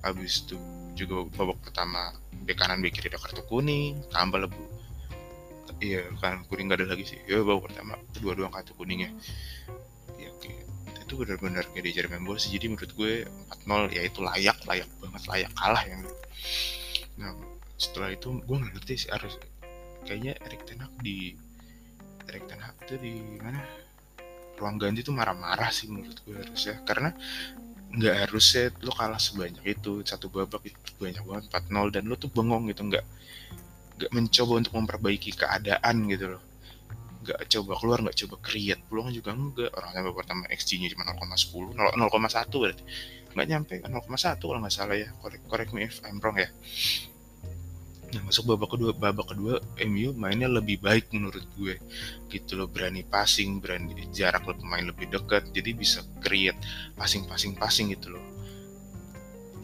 habis 0.05 0.45
itu 0.45 0.61
juga 0.95 1.27
babak 1.35 1.59
pertama 1.65 2.12
bek 2.45 2.61
kanan 2.61 2.85
bek 2.85 2.95
kiri 2.95 3.09
ada 3.11 3.19
kartu 3.19 3.43
kuning 3.49 3.99
tambah 4.12 4.45
lebu. 4.45 4.65
Iya 5.83 6.06
kan 6.23 6.47
kuning 6.47 6.71
gak 6.71 6.85
ada 6.85 6.95
lagi 6.95 7.05
sih. 7.09 7.19
Ya 7.25 7.41
babak 7.41 7.73
pertama 7.73 7.97
dua 8.21 8.37
dua 8.37 8.49
kartu 8.53 8.77
kuningnya 8.77 9.11
ya. 10.21 10.29
Oke. 10.37 10.53
Itu 11.05 11.21
benar-benar 11.21 11.67
kayak 11.73 11.85
diajar 11.89 12.06
main 12.12 12.23
bola 12.23 12.39
sih. 12.39 12.53
Jadi 12.53 12.71
menurut 12.71 12.93
gue 12.95 13.12
4-0 13.67 13.97
ya 13.97 14.03
itu 14.05 14.21
layak 14.21 14.59
layak 14.69 14.89
banget 15.01 15.23
layak 15.27 15.53
kalah 15.56 15.85
yang 15.89 16.03
nah 17.15 17.31
setelah 17.79 18.11
itu 18.11 18.43
gue 18.43 18.56
nggak 18.59 18.75
ngerti 18.75 19.06
sih 19.06 19.11
harus 19.11 19.39
kayaknya 20.03 20.34
Erik 20.43 20.67
Ten 20.67 20.82
di 20.99 21.32
Erik 22.29 22.44
Ten 22.49 22.61
Hag 22.61 22.77
itu 22.84 22.94
di 23.01 23.15
mana? 23.41 23.61
Ruang 24.55 24.79
ganti 24.79 25.03
tuh 25.03 25.11
marah-marah 25.11 25.70
sih 25.75 25.91
menurut 25.91 26.15
gue 26.23 26.37
harusnya. 26.39 26.79
Karena 26.87 27.11
nggak 27.94 28.15
harusnya 28.27 28.65
lo 28.82 28.93
kalah 28.93 29.20
sebanyak 29.22 29.65
itu 29.65 30.03
satu 30.03 30.27
babak 30.27 30.67
itu 30.67 30.91
banyak 30.98 31.22
banget 31.22 31.44
4-0 31.51 31.94
dan 31.94 32.03
lo 32.10 32.15
tuh 32.19 32.31
bengong 32.31 32.67
gitu 32.70 32.82
nggak 32.91 33.06
nggak 33.94 34.10
mencoba 34.10 34.53
untuk 34.58 34.72
memperbaiki 34.74 35.31
keadaan 35.39 35.96
gitu 36.10 36.34
loh. 36.34 36.43
Nggak 37.24 37.41
coba 37.48 37.72
keluar 37.79 37.98
nggak 38.03 38.19
coba 38.27 38.34
create 38.43 38.82
peluang 38.91 39.10
juga 39.15 39.31
enggak 39.32 39.70
orang 39.79 39.91
sampai 39.94 40.13
pertama 40.13 40.43
XG-nya 40.51 40.89
cuma 40.93 41.06
0,10 41.06 41.72
0,1 41.74 42.63
berarti. 42.63 42.84
Nggak 43.34 43.46
nyampe 43.48 43.74
0,1 43.86 44.43
kalau 44.43 44.60
nggak 44.60 44.74
salah 44.74 44.96
ya. 44.98 45.08
Correct, 45.22 45.44
correct 45.46 45.70
me 45.70 45.86
if 45.86 46.03
I'm 46.03 46.19
wrong 46.19 46.39
ya 46.39 46.51
Nah 48.15 48.23
masuk 48.31 48.55
babak 48.55 48.79
kedua, 48.79 48.94
babak 48.94 49.35
kedua 49.35 49.59
MU 49.83 50.15
mainnya 50.15 50.47
lebih 50.47 50.79
baik 50.79 51.11
menurut 51.11 51.43
gue 51.59 51.75
gitu 52.31 52.55
loh 52.55 52.71
berani 52.71 53.03
passing, 53.03 53.59
berani 53.59 53.91
jarak 54.15 54.47
lebih 54.47 54.67
main 54.67 54.87
lebih 54.87 55.11
dekat, 55.11 55.51
jadi 55.51 55.75
bisa 55.75 56.06
create 56.23 56.59
passing 56.94 57.27
passing 57.27 57.59
passing 57.59 57.91
gitu 57.91 58.15
loh. 58.15 58.25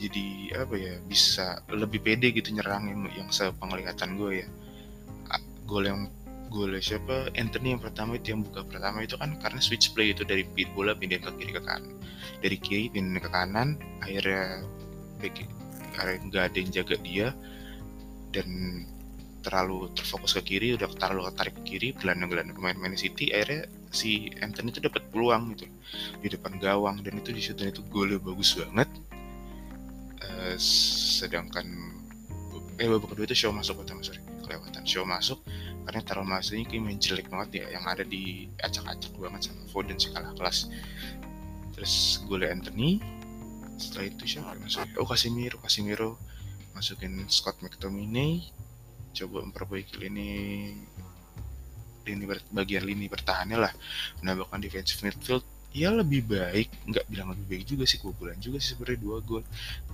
Jadi 0.00 0.50
apa 0.56 0.74
ya 0.74 0.98
bisa 1.06 1.62
lebih 1.70 2.02
pede 2.02 2.32
gitu 2.34 2.50
nyerang 2.50 2.90
yang, 2.90 3.00
yang 3.14 3.28
sepenglihatan 3.30 4.18
gue 4.18 4.42
ya. 4.42 4.48
Gol 5.70 5.86
yang 5.86 6.10
gol 6.50 6.74
siapa 6.82 7.30
Anthony 7.38 7.78
yang 7.78 7.82
pertama 7.82 8.18
itu 8.18 8.34
yang 8.34 8.42
buka 8.42 8.66
pertama 8.66 9.06
itu 9.06 9.14
kan 9.14 9.38
karena 9.38 9.62
switch 9.62 9.94
play 9.94 10.10
itu 10.10 10.26
dari 10.26 10.42
pit 10.42 10.66
bola 10.74 10.98
pindah 10.98 11.22
ke 11.22 11.30
kiri 11.38 11.54
ke 11.54 11.62
kanan 11.62 11.94
dari 12.42 12.58
kiri 12.58 12.90
pindah 12.90 13.22
ke 13.22 13.30
kanan 13.30 13.78
akhirnya 14.02 14.66
karena 15.94 16.12
nggak 16.26 16.44
ada 16.50 16.56
yang 16.58 16.70
jaga 16.74 16.96
dia 17.06 17.26
dan 18.30 18.48
terlalu 19.40 19.88
terfokus 19.96 20.36
ke 20.36 20.42
kiri 20.44 20.76
udah 20.76 20.86
terlalu 21.00 21.24
ketarik 21.32 21.54
ke 21.56 21.62
kiri 21.64 21.88
gelandang-gelandang 21.96 22.52
pemain-pemain 22.52 22.96
City 22.96 23.32
akhirnya 23.32 23.64
si 23.88 24.28
Anthony 24.44 24.68
itu 24.70 24.84
dapat 24.84 25.02
peluang 25.08 25.56
gitu 25.56 25.66
di 26.20 26.28
depan 26.28 26.60
gawang. 26.60 27.00
Dan 27.00 27.24
itu 27.24 27.32
di 27.32 27.42
dan 27.56 27.72
itu 27.72 27.82
golnya 27.88 28.20
bagus 28.20 28.54
banget. 28.54 28.88
Uh, 30.20 30.56
sedangkan 30.60 31.66
eh 32.80 32.88
babak 32.88 33.12
kedua 33.12 33.24
itu 33.28 33.36
show 33.36 33.52
masuk 33.52 33.80
pertama 33.80 34.04
sorry 34.04 34.20
kelewatan. 34.44 34.84
Show 34.84 35.04
masuk 35.08 35.40
karena 35.88 36.00
taruh 36.04 36.26
masuknya 36.28 36.68
kayak 36.68 36.82
main 36.84 37.00
jelek 37.00 37.26
banget 37.32 37.64
ya 37.64 37.80
yang 37.80 37.84
ada 37.88 38.04
di 38.04 38.46
acak-acak 38.60 39.10
banget 39.16 39.48
sama 39.48 39.64
Foden 39.72 39.96
sih 39.96 40.12
kalah 40.12 40.36
kelas. 40.36 40.68
Terus 41.72 42.20
golnya 42.28 42.52
Anthony 42.52 43.00
setelah 43.80 44.12
itu 44.12 44.36
siapa 44.36 44.52
masuk 44.60 44.84
oh 45.00 45.08
Casemiro 45.08 45.56
Casemiro 45.64 46.20
masukin 46.74 47.26
Scott 47.26 47.60
McTominay 47.60 48.46
coba 49.10 49.42
memperbaiki 49.42 50.06
ini 50.06 50.30
lini 52.06 52.24
bagian 52.50 52.82
lini 52.86 53.06
pertahannya 53.06 53.58
lah. 53.58 53.72
Menambahkan 54.22 54.58
defensive 54.62 55.02
midfield 55.04 55.44
ya 55.70 55.94
lebih 55.94 56.26
baik 56.26 56.66
nggak 56.90 57.06
bilang 57.06 57.30
lebih 57.30 57.46
baik 57.46 57.62
juga 57.62 57.86
sih 57.86 58.02
bulan 58.02 58.34
juga 58.42 58.58
sih 58.58 58.74
sebenarnya 58.74 59.00
dua 59.02 59.16
gol. 59.22 59.44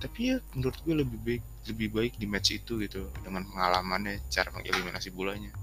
Tapi 0.01 0.19
ya 0.33 0.35
menurut 0.57 0.77
gue 0.81 0.95
lebih 0.97 1.19
baik 1.21 1.43
lebih 1.69 1.87
baik 1.93 2.13
di 2.17 2.25
match 2.25 2.49
itu 2.55 2.81
gitu 2.81 3.09
dengan 3.21 3.45
pengalamannya 3.45 4.25
cara 4.31 4.49
mengeliminasi 4.53 5.13
bolanya. 5.13 5.53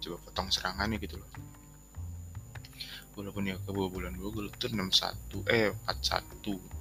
Coba 0.00 0.16
potong 0.24 0.48
serangannya 0.48 0.96
gitu 1.02 1.20
loh. 1.20 1.28
Walaupun 3.18 3.52
ya 3.52 3.60
bulan 3.68 4.16
dua 4.16 4.28
gol 4.32 4.48
itu 4.48 4.66
6-1 4.70 5.44
eh 5.52 5.74
4-1 5.84 6.80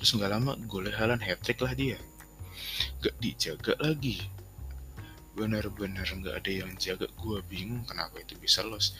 terus 0.00 0.16
nggak 0.16 0.32
lama 0.32 0.56
golnya 0.64 0.96
Halan 0.96 1.20
hat 1.20 1.44
trick 1.44 1.60
lah 1.60 1.76
dia 1.76 2.00
gak 3.00 3.16
dijaga 3.22 3.74
lagi. 3.80 4.24
Benar-benar 5.34 6.04
nggak 6.04 6.36
ada 6.42 6.52
yang 6.52 6.72
jaga. 6.76 7.06
Gue 7.16 7.40
bingung 7.46 7.86
kenapa 7.86 8.20
itu 8.20 8.36
bisa 8.36 8.60
los 8.66 8.92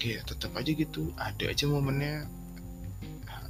ya 0.00 0.24
tetap 0.24 0.56
aja 0.56 0.70
gitu. 0.72 1.12
Ada 1.20 1.52
aja 1.52 1.64
momennya. 1.68 2.24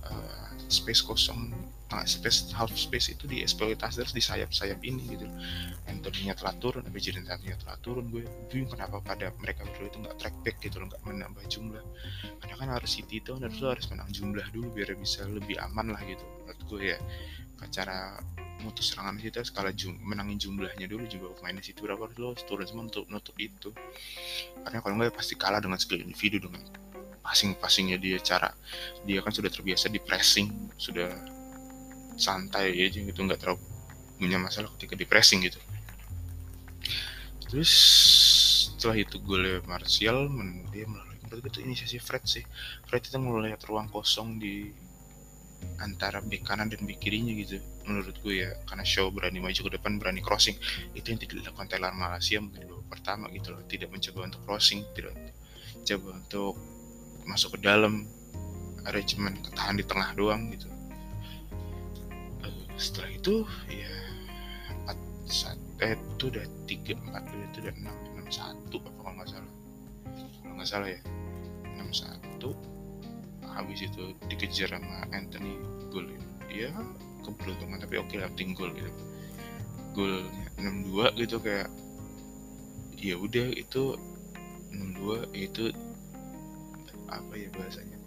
Uh, 0.04 0.50
space 0.66 1.00
kosong. 1.00 1.54
Tengah 1.90 2.06
space 2.06 2.54
half 2.54 2.70
space 2.70 3.18
itu 3.18 3.26
di 3.26 3.42
eksploitasi 3.42 3.98
terus 3.98 4.14
di 4.14 4.22
sayap-sayap 4.22 4.78
ini 4.86 5.02
gitu. 5.14 5.26
Anthony-nya 5.90 6.38
telah 6.38 6.54
turun 6.62 6.86
tapi 6.86 7.02
jadi 7.02 7.18
nya 7.22 7.38
telah 7.38 7.78
turun. 7.82 8.10
Gue 8.10 8.26
bingung 8.50 8.74
kenapa 8.74 9.02
pada 9.02 9.34
mereka 9.42 9.66
berdua 9.66 9.90
itu 9.90 9.98
nggak 9.98 10.16
track 10.18 10.36
back 10.46 10.56
gitu 10.62 10.78
loh 10.78 10.86
nggak 10.90 11.02
menambah 11.02 11.44
jumlah. 11.50 11.82
Karena 12.42 12.54
kan 12.54 12.68
harus 12.78 12.90
City 12.94 13.18
itu 13.18 13.34
harus 13.34 13.58
harus 13.58 13.86
menang 13.90 14.10
jumlah 14.10 14.46
dulu 14.54 14.70
biar 14.74 14.94
bisa 14.98 15.26
lebih 15.26 15.58
aman 15.58 15.94
lah 15.94 16.02
gitu 16.06 16.22
menurut 16.50 16.60
gue 16.66 16.82
ya 16.94 16.98
cara 17.68 18.16
mutus 18.60 18.92
serangan 18.92 19.16
kita 19.16 19.40
skala 19.40 19.72
jum 19.72 19.96
menangin 20.04 20.36
jumlahnya 20.36 20.84
dulu 20.84 21.08
juga 21.08 21.32
pemainnya 21.40 21.64
situ 21.64 21.84
berapa 21.88 22.12
lo 22.20 22.36
turun 22.44 22.68
semua 22.68 22.84
untuk 22.88 23.04
nutup 23.08 23.36
itu. 23.36 23.72
Karena 24.64 24.78
kalau 24.80 24.94
nggak 24.96 25.16
pasti 25.16 25.34
kalah 25.36 25.60
dengan 25.60 25.80
skill 25.80 26.00
individu 26.00 26.48
dengan 26.48 26.64
passing-passingnya 27.20 28.00
dia 28.00 28.18
cara 28.20 28.48
dia 29.04 29.20
kan 29.20 29.30
sudah 29.30 29.52
terbiasa 29.52 29.92
di 29.92 30.00
pressing 30.00 30.72
sudah 30.80 31.12
santai 32.16 32.74
aja 32.80 32.98
gitu 33.00 33.20
nggak 33.22 33.38
terlalu 33.38 33.60
punya 34.20 34.36
masalah 34.36 34.68
ketika 34.76 34.94
di 34.96 35.06
pressing 35.08 35.40
gitu. 35.44 35.60
Terus 37.48 37.72
setelah 38.76 38.96
itu 39.00 39.16
gue 39.20 39.64
Martial 39.64 40.28
dia 40.72 40.84
melalui 40.84 41.16
menurut 41.24 41.44
itu 41.48 41.64
inisiasi 41.64 41.98
Fred 42.02 42.24
sih. 42.28 42.44
Fred 42.84 43.06
itu 43.06 43.16
mulai 43.16 43.56
ruang 43.64 43.88
kosong 43.88 44.36
di 44.36 44.68
antara 45.80 46.20
bek 46.20 46.44
kanan 46.44 46.68
dan 46.68 46.84
bek 46.84 47.00
kirinya 47.00 47.32
gitu 47.32 47.56
menurut 47.88 48.14
gue 48.20 48.44
ya. 48.44 48.50
Karena 48.68 48.84
show 48.84 49.08
berani 49.08 49.40
maju 49.40 49.56
ke 49.56 49.70
depan 49.80 49.96
berani 49.96 50.20
crossing. 50.20 50.56
Itu 50.92 51.12
yang 51.12 51.20
tidak 51.20 51.42
dilakukan 51.42 51.66
Thailand 51.72 51.96
Malaysia 51.96 52.38
mungkin 52.38 52.62
babak 52.68 52.86
pertama 52.92 53.24
gitu 53.32 53.48
loh. 53.56 53.62
Tidak 53.64 53.88
mencoba 53.88 54.18
untuk 54.28 54.40
crossing 54.44 54.80
tidak 54.92 55.16
coba 55.84 56.08
untuk 56.20 56.54
masuk 57.24 57.56
ke 57.56 57.58
dalam. 57.64 58.04
Ada 58.84 59.00
cuman 59.04 59.36
ketahan 59.44 59.76
di 59.76 59.84
tengah 59.84 60.10
doang 60.16 60.48
gitu. 60.52 60.68
Uh, 62.40 62.64
setelah 62.80 63.12
itu 63.12 63.44
ya 63.68 63.92
empat 64.72 64.96
satu 65.28 65.60
eh 65.80 65.96
itu 65.96 66.24
udah 66.32 66.46
tiga 66.64 66.92
empat 66.96 67.24
itu 67.28 67.58
udah 67.64 67.74
enam 67.76 67.96
enam 68.16 68.28
satu 68.32 68.76
apa 68.80 69.08
nggak 69.20 69.28
salah. 69.28 69.52
Kalau 70.40 70.54
nggak 70.56 70.68
salah 70.68 70.88
ya 70.88 71.00
enam 71.76 71.88
satu 71.92 72.56
habis 73.60 73.84
itu 73.84 74.16
dikejar 74.26 74.72
sama 74.72 75.04
Anthony 75.12 75.54
gol 75.92 76.08
ya. 76.48 76.72
Keberuntungan 77.20 77.78
tapi 77.78 78.00
oke 78.00 78.16
lah 78.16 78.32
penting 78.32 78.56
gol 78.56 78.72
gitu. 78.72 78.90
Golnya 79.92 80.46
6-2 80.56 81.20
gitu 81.20 81.36
kayak 81.42 81.68
ya 82.96 83.14
udah 83.16 83.46
itu 83.52 83.96
6-2 84.72 85.32
itu 85.36 85.64
apa 87.10 87.32
ya 87.34 87.50
bahasanya 87.50 87.98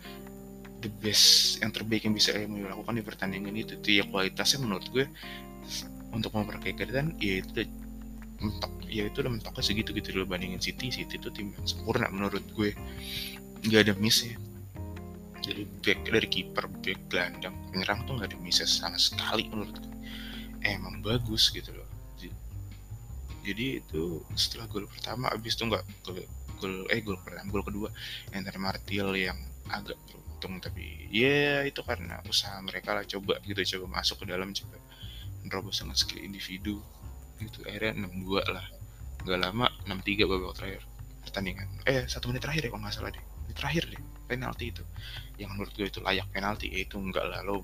the 0.83 0.91
best 1.00 1.60
yang 1.63 1.72
terbaik 1.72 2.03
yang 2.03 2.15
bisa 2.15 2.36
MU 2.43 2.67
lakukan 2.67 3.00
di 3.00 3.03
pertandingan 3.03 3.55
itu 3.55 3.79
itu 3.79 4.00
ya 4.00 4.03
kualitasnya 4.07 4.63
menurut 4.63 4.88
gue 4.91 5.07
untuk 6.12 6.36
memperkirakan 6.36 7.15
ya 7.24 7.39
itu 7.39 7.63
mentok 8.43 8.72
ya 8.91 9.07
itu 9.07 9.24
udah 9.24 9.31
mentoknya 9.31 9.63
segitu 9.63 9.95
gitu 9.95 10.12
loh 10.19 10.27
bandingin 10.27 10.60
City. 10.60 10.91
City 10.91 11.15
itu 11.15 11.31
tim 11.31 11.55
yang 11.55 11.63
sempurna 11.63 12.12
menurut 12.12 12.43
gue. 12.51 12.75
Nggak 13.63 13.81
ada 13.88 13.93
miss 13.95 14.27
ya 14.27 14.36
jadi 15.43 15.67
back 15.83 16.07
dari 16.07 16.27
kiper 16.31 16.65
back 16.79 17.00
gelandang 17.12 17.51
penyerang 17.67 18.07
tuh 18.07 18.15
nggak 18.15 18.31
ada 18.31 18.38
miss 18.39 18.63
sama 18.63 18.95
sekali 18.95 19.51
menurut 19.51 19.75
gue 19.75 19.91
emang 20.63 21.03
bagus 21.03 21.51
gitu 21.51 21.75
loh. 21.75 21.88
Jadi 23.43 23.83
itu 23.83 24.23
setelah 24.39 24.71
gol 24.71 24.88
pertama 24.88 25.27
abis 25.35 25.59
itu 25.59 25.67
nggak 25.67 25.83
gol 26.63 26.88
eh 26.88 27.03
gol 27.03 27.19
pertama 27.19 27.51
gol 27.51 27.67
kedua 27.67 27.91
yang 28.31 28.47
dari 28.47 28.55
Martial 28.55 29.12
yang 29.19 29.35
agak 29.67 30.00
beruntung 30.07 30.63
tapi 30.63 31.12
ya 31.12 31.67
itu 31.67 31.83
karena 31.83 32.23
usaha 32.23 32.55
mereka 32.63 32.95
lah 32.95 33.03
coba 33.03 33.43
gitu 33.43 33.59
coba 33.75 34.00
masuk 34.00 34.23
ke 34.23 34.31
dalam 34.31 34.55
coba 34.55 34.79
menerobos 35.43 35.83
dengan 35.83 36.00
skill 36.00 36.23
individu. 36.23 36.79
Itu 37.43 37.67
akhirnya 37.67 38.07
6-2 38.07 38.47
lah. 38.47 38.63
Nggak 39.27 39.39
lama 39.43 39.67
6-3 39.91 40.23
babak 40.23 40.55
terakhir 40.55 40.81
pertandingan. 41.27 41.67
Eh 41.83 42.07
satu 42.07 42.31
menit 42.31 42.47
terakhir 42.47 42.63
ya 42.63 42.71
kalau 42.71 42.88
nggak 42.88 42.95
salah 42.95 43.12
deh 43.12 43.32
menit 43.53 43.62
terakhir 43.62 43.86
deh 43.93 44.03
penalti 44.25 44.65
itu. 44.74 44.83
Yang 45.38 45.50
menurut 45.53 45.74
gue 45.77 45.86
itu 45.86 46.00
layak 46.01 46.27
penalti 46.33 46.67
itu 46.74 46.98
enggak 46.98 47.25
lah 47.29 47.45
lo 47.45 47.62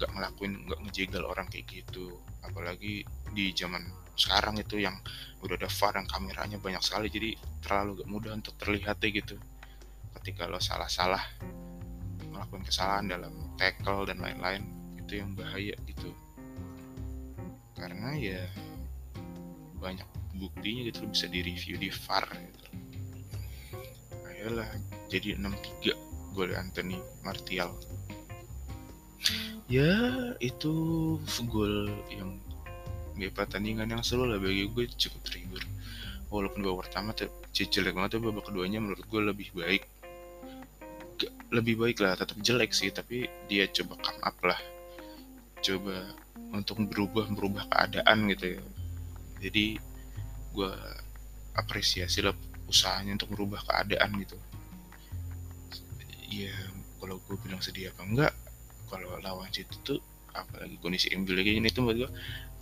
nggak 0.00 0.10
ngelakuin 0.16 0.52
nggak 0.64 0.80
ngejegal 0.88 1.24
orang 1.28 1.44
kayak 1.52 1.68
gitu. 1.68 2.16
Apalagi 2.40 3.04
di 3.36 3.52
zaman 3.52 3.84
sekarang 4.16 4.56
itu 4.56 4.80
yang 4.80 4.96
udah 5.44 5.60
ada 5.60 5.68
VAR 5.68 5.94
yang 6.00 6.08
kameranya 6.08 6.58
banyak 6.58 6.82
sekali 6.82 7.06
jadi 7.06 7.38
terlalu 7.62 8.02
gak 8.02 8.10
mudah 8.10 8.32
untuk 8.32 8.56
terlihat 8.56 8.96
deh 8.98 9.12
gitu. 9.12 9.36
Ketika 10.18 10.48
lo 10.48 10.58
salah-salah 10.58 11.22
melakukan 12.32 12.64
kesalahan 12.64 13.06
dalam 13.12 13.34
tackle 13.60 14.08
dan 14.08 14.18
lain-lain 14.18 14.64
itu 14.96 15.20
yang 15.20 15.36
bahaya 15.36 15.76
gitu. 15.84 16.10
Karena 17.78 18.16
ya 18.16 18.42
banyak 19.78 20.08
buktinya 20.34 20.90
gitu 20.90 21.06
bisa 21.06 21.30
di 21.30 21.44
review 21.44 21.78
di 21.78 21.90
VAR 21.92 22.26
gitu 22.26 22.58
ayolah 24.38 24.70
jadi 25.10 25.34
6-3 25.34 26.34
gol 26.38 26.54
Anthony 26.54 27.02
Martial. 27.26 27.74
Ya 29.66 29.92
itu 30.38 30.72
gol 31.50 31.90
yang 32.08 32.38
di 33.18 33.26
pertandingan 33.34 33.90
yang 33.90 34.06
seru 34.06 34.30
lah 34.30 34.38
bagi 34.38 34.70
gue 34.70 34.86
cukup 34.94 35.20
terhibur 35.26 35.58
walaupun 36.30 36.62
babak 36.62 36.86
pertama 36.86 37.10
jelek 37.50 37.90
banget 37.98 38.14
tuh 38.14 38.22
babak 38.30 38.46
keduanya 38.46 38.78
menurut 38.78 39.02
gue 39.02 39.20
lebih 39.20 39.50
baik. 39.58 39.82
Lebih 41.50 41.74
baik 41.80 41.98
lah 41.98 42.14
tetap 42.14 42.38
jelek 42.38 42.70
sih 42.70 42.94
tapi 42.94 43.26
dia 43.50 43.66
coba 43.68 43.98
come 43.98 44.22
up 44.22 44.38
lah. 44.46 44.60
Coba 45.58 46.14
untuk 46.54 46.78
berubah 46.86 47.26
berubah 47.34 47.66
keadaan 47.66 48.30
gitu 48.30 48.56
ya. 48.56 48.62
Jadi 49.42 49.82
gue 50.54 50.72
apresiasi 51.58 52.22
lah 52.22 52.32
usahanya 52.68 53.16
untuk 53.16 53.32
merubah 53.32 53.64
keadaan 53.64 54.12
gitu. 54.20 54.36
Ya 56.28 56.52
kalau 57.00 57.16
gue 57.24 57.36
bilang 57.40 57.64
sedih 57.64 57.88
apa 57.90 58.04
enggak 58.04 58.32
kalau 58.92 59.16
lawan 59.24 59.48
situ 59.48 59.74
tuh 59.80 59.98
apalagi 60.36 60.76
kondisi 60.78 61.08
MU 61.16 61.32
lagi 61.32 61.56
ini 61.56 61.72
tuh 61.72 61.88
buat 61.88 61.96
gue 61.96 62.10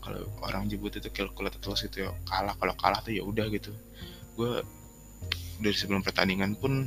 kalau 0.00 0.22
orang 0.46 0.70
jebut 0.70 0.94
itu 0.94 1.10
calculated 1.10 1.58
gitu 1.58 2.06
ya 2.06 2.14
kalah 2.30 2.54
kalau 2.54 2.74
kalah 2.78 3.02
tuh 3.02 3.10
ya 3.10 3.26
udah 3.26 3.50
gitu. 3.50 3.74
Gue 4.38 4.62
dari 5.58 5.74
sebelum 5.74 6.06
pertandingan 6.06 6.54
pun 6.54 6.86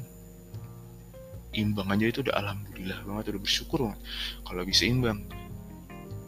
imbang 1.52 1.90
aja 1.92 2.06
itu 2.08 2.24
udah 2.24 2.38
alhamdulillah 2.40 3.00
banget 3.04 3.36
udah 3.36 3.42
bersyukur 3.44 3.80
banget 3.92 4.00
kalau 4.48 4.64
bisa 4.64 4.88
imbang. 4.88 5.28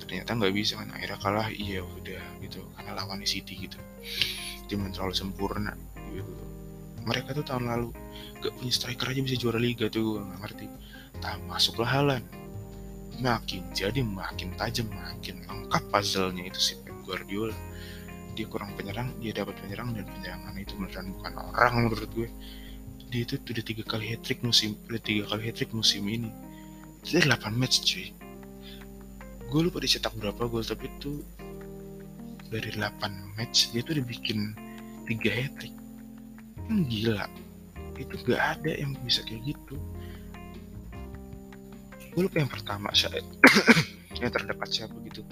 Ternyata 0.04 0.36
nggak 0.36 0.52
bisa 0.52 0.76
kan 0.84 0.92
akhirnya 0.92 1.20
kalah 1.24 1.48
iya 1.48 1.80
udah 1.80 2.24
gitu 2.44 2.60
karena 2.76 2.92
lawannya 3.00 3.24
City 3.24 3.56
gitu. 3.56 3.80
Tim 4.68 4.84
yang 4.84 4.92
terlalu 4.92 5.16
sempurna 5.16 5.80
gitu 6.12 6.51
mereka 7.06 7.34
tuh 7.34 7.46
tahun 7.46 7.70
lalu 7.70 7.90
gak 8.42 8.54
punya 8.58 8.74
striker 8.74 9.08
aja 9.10 9.22
bisa 9.22 9.38
juara 9.38 9.60
liga 9.62 9.90
tuh 9.90 10.18
gue 10.18 10.22
gak 10.22 10.40
ngerti. 10.46 10.66
Tak 11.22 11.38
masuklah 11.46 11.90
Halan 11.90 12.24
makin 13.22 13.62
jadi 13.78 14.02
makin 14.02 14.50
tajam 14.58 14.90
makin 14.90 15.46
lengkap 15.46 15.84
puzzle-nya 15.94 16.50
itu 16.50 16.60
si 16.60 16.74
Pep 16.82 16.98
Guardiola. 17.06 17.54
Dia 18.34 18.48
kurang 18.48 18.74
penyerang 18.74 19.14
dia 19.22 19.36
dapat 19.36 19.60
penyerang 19.62 19.94
dan 19.94 20.08
penyerangan 20.08 20.54
itu 20.58 20.74
beneran 20.80 21.14
bukan 21.20 21.34
orang 21.54 21.74
menurut 21.86 22.10
gue. 22.14 22.30
Dia 23.12 23.28
itu 23.28 23.38
udah 23.38 23.66
tiga 23.66 23.84
kali 23.86 24.16
hat 24.16 24.24
trick 24.24 24.40
musim 24.42 24.80
udah 24.88 25.02
tiga 25.04 25.28
kali 25.30 25.52
hat 25.52 25.56
trick 25.60 25.72
musim 25.76 26.08
ini. 26.08 26.32
Itu 27.02 27.18
8 27.18 27.54
match 27.58 27.84
cuy. 27.86 28.14
Gue 29.52 29.62
lupa 29.68 29.84
dicetak 29.84 30.16
berapa 30.16 30.48
gol 30.48 30.64
tapi 30.64 30.88
itu 30.88 31.22
dari 32.48 32.72
8 32.74 33.36
match 33.36 33.76
dia 33.76 33.84
tuh 33.84 34.00
udah 34.00 34.06
bikin 34.08 34.56
tiga 35.06 35.30
hat 35.30 35.54
trick 35.60 35.81
kan 36.68 36.78
gila. 36.86 37.26
Itu 37.98 38.16
gak 38.26 38.42
ada 38.60 38.72
yang 38.74 38.98
bisa 39.06 39.22
kayak 39.26 39.54
gitu. 39.56 39.76
Gue 42.12 42.28
lupa 42.28 42.44
yang 42.44 42.52
pertama 42.52 42.92
saya 42.92 43.24
yang 44.20 44.32
terdekat 44.34 44.70
siapa 44.70 44.96
gitu. 45.08 45.24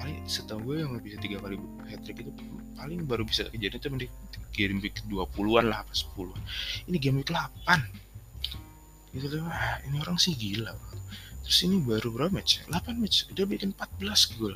Paling 0.00 0.24
setahu 0.24 0.72
gue 0.72 0.76
yang 0.80 0.96
bisa 1.04 1.20
tiga 1.20 1.42
kali 1.44 1.60
hat 1.92 2.00
trick 2.06 2.24
itu 2.24 2.32
paling 2.80 3.04
baru 3.04 3.28
bisa 3.28 3.44
kejadian 3.52 3.76
itu 3.76 4.08
di 4.08 4.08
game 4.56 4.80
week 4.80 4.96
20-an 5.04 5.68
lah 5.68 5.84
apa 5.84 5.92
10 5.92 6.88
ini 6.88 6.96
game 6.96 7.20
week 7.20 7.28
8 7.28 7.36
gitu 9.12 9.26
tuh 9.26 9.42
wah, 9.44 9.76
ini 9.84 9.98
orang 10.00 10.16
sih 10.16 10.32
gila. 10.38 10.72
Terus 11.42 11.58
ini 11.66 11.82
baru 11.82 12.14
berapa 12.14 12.30
match 12.30 12.62
8 12.70 12.94
match 12.96 13.26
udah 13.34 13.44
bikin 13.44 13.74
14 13.74 14.38
gol. 14.38 14.54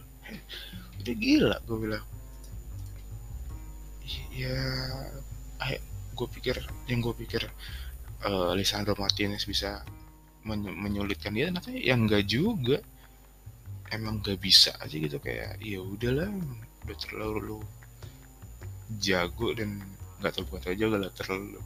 Udah 1.02 1.14
gila 1.18 1.56
gue 1.66 1.76
bilang. 1.76 2.04
Ya 4.34 4.54
ayo 5.62 5.78
gue 6.14 6.28
pikir 6.30 6.56
yang 6.86 7.02
gue 7.02 7.14
pikir 7.14 7.42
uh, 8.26 8.54
Lisandro 8.54 8.94
Martinez 8.98 9.44
bisa 9.46 9.82
menyulitkan 10.44 11.32
dia 11.32 11.48
ternyata 11.48 11.72
yang 11.72 12.04
enggak 12.04 12.24
juga. 12.28 12.78
Emang 13.92 14.18
gak 14.24 14.40
bisa 14.40 14.74
aja 14.80 14.96
gitu 14.96 15.20
kayak 15.22 15.60
ya 15.62 15.78
udahlah 15.78 16.26
udah 16.84 16.98
terlalu 16.98 17.60
jago 18.98 19.54
dan 19.54 19.80
nggak 20.20 20.32
terlalu 20.34 20.56
aja 20.66 20.84
gak 20.88 21.14
terlalu 21.14 21.60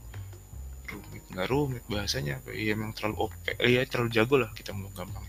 rumit. 0.91 1.23
Nggak 1.33 1.49
rumit 1.49 1.83
bahasanya 1.89 2.43
ya 2.53 2.75
emang 2.77 2.93
terlalu 2.93 3.27
OP 3.27 3.33
ya 3.65 3.81
terlalu 3.89 4.11
jago 4.13 4.35
lah 4.37 4.51
kita 4.53 4.71
mau 4.77 4.91
gampang 4.93 5.25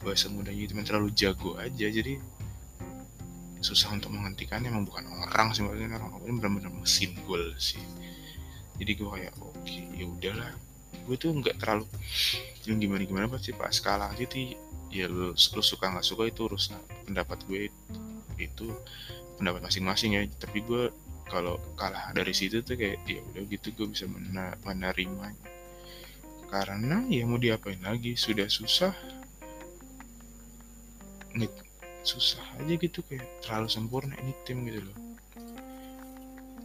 bahasa 0.00 0.32
mudanya 0.32 0.64
itu 0.64 0.72
terlalu 0.80 1.12
jago 1.12 1.60
aja 1.60 1.86
jadi 1.92 2.16
susah 3.60 3.92
untuk 3.92 4.10
menghentikannya 4.16 4.72
emang 4.72 4.88
bukan 4.88 5.04
orang 5.08 5.52
sih 5.52 5.60
maksudnya 5.60 6.00
orang 6.00 6.16
ini 6.24 6.32
benar-benar 6.40 6.72
mesin 6.72 7.12
gol 7.28 7.52
sih. 7.60 7.80
Jadi 8.80 8.96
gue 8.96 9.08
kayak 9.08 9.32
oke 9.36 9.52
okay, 9.60 9.84
ya 9.92 10.08
udahlah. 10.08 10.52
Gue 11.04 11.16
tuh 11.20 11.36
nggak 11.36 11.60
terlalu 11.60 11.84
yang 12.64 12.80
gimana 12.80 13.02
gimana 13.04 13.26
pasti 13.28 13.52
pas 13.52 13.76
kalah 13.76 14.12
gitu 14.16 14.56
ya 14.90 15.06
lu, 15.06 15.36
lu 15.36 15.62
suka 15.62 15.86
nggak 15.92 16.04
suka 16.04 16.28
itu 16.28 16.48
urusan 16.48 16.80
pendapat 17.06 17.38
gue 17.46 17.68
itu 18.40 18.66
pendapat 19.36 19.60
masing-masing 19.68 20.16
ya. 20.16 20.24
Tapi 20.40 20.64
gue 20.64 20.88
kalau 21.28 21.60
kalah 21.76 22.10
dari 22.16 22.32
situ 22.32 22.64
tuh 22.64 22.74
kayak 22.80 23.04
ya 23.04 23.20
udah 23.20 23.42
gitu 23.44 23.68
gue 23.76 23.86
bisa 23.92 24.08
menerima. 24.64 25.28
Karena 26.50 27.06
ya 27.06 27.22
mau 27.28 27.38
diapain 27.38 27.78
lagi 27.84 28.16
sudah 28.16 28.48
susah 28.48 28.90
susah 32.02 32.42
aja 32.58 32.74
gitu 32.76 33.04
kayak 33.04 33.26
terlalu 33.44 33.68
sempurna 33.68 34.14
ini 34.20 34.32
tim 34.44 34.64
gitu 34.64 34.80
loh. 34.84 34.96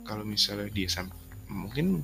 Kalau 0.06 0.24
misalnya 0.24 0.70
dia 0.70 0.88
sampai 0.88 1.18
mungkin 1.50 2.02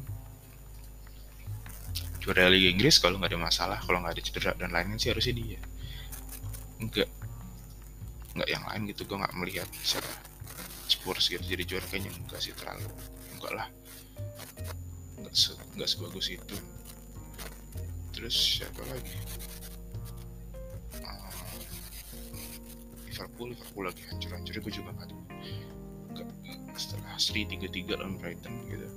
juara 2.21 2.49
Liga 2.49 2.69
Inggris 2.69 3.01
kalau 3.01 3.17
nggak 3.17 3.33
ada 3.33 3.41
masalah 3.41 3.79
kalau 3.81 4.01
nggak 4.01 4.13
ada 4.17 4.23
cedera 4.23 4.51
dan 4.57 4.69
lainnya 4.73 4.97
sih 5.01 5.09
harusnya 5.09 5.33
dia. 5.37 5.59
Enggak 6.81 7.09
enggak 8.31 8.49
yang 8.49 8.63
lain 8.63 8.81
gitu 8.93 9.01
gue 9.03 9.17
nggak 9.19 9.35
melihat 9.35 9.67
siapa 9.83 10.07
Spurs 10.87 11.27
gitu 11.27 11.43
jadi 11.43 11.63
juara 11.67 11.85
kayaknya 11.89 12.11
enggak 12.15 12.39
sih 12.41 12.53
terlalu 12.53 12.89
enggak 13.37 13.53
lah. 13.53 13.67
Enggak 15.17 15.33
se 15.33 15.51
enggak 15.77 15.89
sebagus 15.89 16.27
itu. 16.29 16.57
Terus 18.11 18.35
siapa 18.37 18.81
lagi 18.85 19.17
Liverpool 23.21 23.53
Liverpool 23.53 23.85
lagi 23.85 24.01
hancur-hancur 24.09 24.57
gue 24.57 24.73
juga 24.73 24.89
nggak 24.97 25.13
setelah 26.73 27.13
Sri 27.21 27.45
tiga 27.45 27.69
tiga 27.69 28.01
lawan 28.01 28.17
Brighton 28.17 28.49
gitu. 28.65 28.89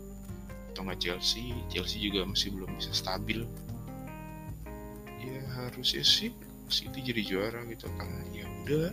Atau 0.73 0.89
nggak 0.89 0.97
Chelsea 1.05 1.53
Chelsea 1.69 2.01
juga 2.01 2.25
masih 2.25 2.57
belum 2.57 2.73
bisa 2.81 2.89
stabil. 2.97 3.45
Ya 5.21 5.41
harusnya 5.61 6.01
sih 6.01 6.33
City 6.73 7.05
jadi 7.05 7.21
juara 7.21 7.61
gitu 7.69 7.85
karena 8.01 8.25
ya 8.33 8.49
udah 8.65 8.89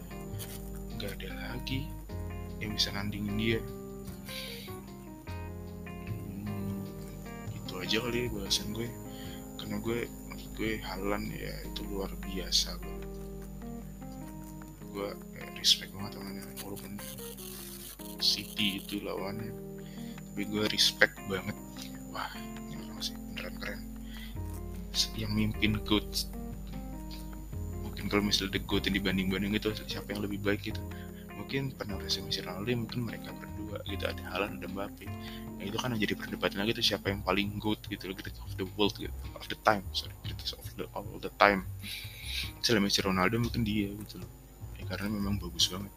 nggak 0.99 1.11
ada 1.15 1.29
lagi 1.55 1.87
yang 2.59 2.75
bisa 2.75 2.91
nandingin 2.91 3.39
dia. 3.39 3.59
Hmm, 6.11 6.83
itu 7.55 7.73
aja 7.79 7.97
kali 8.03 8.27
bahasan 8.27 8.75
gue. 8.75 8.91
Karena 9.55 9.79
gue 9.79 10.11
gue 10.59 10.83
Halan 10.83 11.31
ya 11.31 11.55
itu 11.63 11.87
luar 11.87 12.11
biasa 12.19 12.75
gue 14.91 15.09
ya, 15.39 15.45
respect 15.55 15.91
banget 15.95 16.19
temannya 16.19 16.43
walaupun 16.61 16.99
City 18.21 18.83
itu 18.83 19.01
lawannya. 19.01 19.49
Tapi 20.31 20.43
gue 20.47 20.63
respect 20.69 21.17
banget. 21.25 21.57
Wah 22.13 22.31
ini 22.69 22.77
orang 22.85 23.01
sih 23.01 23.15
beneran 23.17 23.55
keren. 23.57 23.81
Yang 25.17 25.31
mimpin 25.31 25.73
coach 25.87 26.29
mungkin 27.81 28.07
kalau 28.07 28.23
misalnya 28.23 28.57
The 28.57 28.61
GOAT 28.63 28.89
dibanding-banding 28.91 29.53
itu 29.57 29.69
siapa 29.87 30.11
yang 30.13 30.21
lebih 30.23 30.39
baik 30.43 30.73
gitu. 30.73 30.81
Mungkin 31.35 31.73
penerusnya 31.75 32.21
Messi 32.21 32.41
Ronaldo 32.45 32.69
mungkin 32.77 32.99
mereka 33.07 33.33
berdua 33.33 33.81
gitu 33.89 34.03
ada 34.05 34.21
Haaland 34.31 34.61
ada 34.61 34.67
Mbappe. 34.69 35.05
Nah, 35.57 35.63
itu 35.65 35.77
kan 35.77 35.93
jadi 35.97 36.13
perdebatan 36.13 36.61
lagi 36.61 36.77
tuh 36.77 36.85
siapa 36.85 37.09
yang 37.09 37.21
paling 37.25 37.57
good 37.57 37.81
gitu 37.89 38.11
greatest 38.13 38.41
of 38.41 38.53
the 38.57 38.65
world 38.77 38.93
gitu 38.97 39.13
of 39.37 39.45
the 39.49 39.57
time 39.61 39.85
sorry 39.93 40.13
greatest 40.25 40.57
of 40.57 40.65
the 40.77 40.85
all 40.93 41.05
the 41.21 41.31
time. 41.41 41.65
Misalnya 42.61 42.81
Messi 42.89 43.01
Ronaldo 43.05 43.37
mungkin 43.37 43.61
dia 43.61 43.89
gitu 43.93 44.21
loh 44.21 44.40
ya, 44.81 44.89
karena 44.89 45.07
memang 45.13 45.37
bagus 45.37 45.69
banget. 45.69 45.93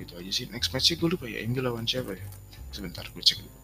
Gitu 0.00 0.12
aja 0.16 0.30
sih. 0.32 0.46
Next 0.48 0.72
match 0.72 0.88
sih 0.88 0.96
gue 0.96 1.12
lupa 1.12 1.28
ya 1.28 1.44
MU 1.44 1.60
lawan 1.60 1.84
siapa 1.84 2.16
ya? 2.16 2.24
Sebentar 2.72 3.04
gue 3.04 3.20
cek 3.20 3.44
dulu. 3.44 3.58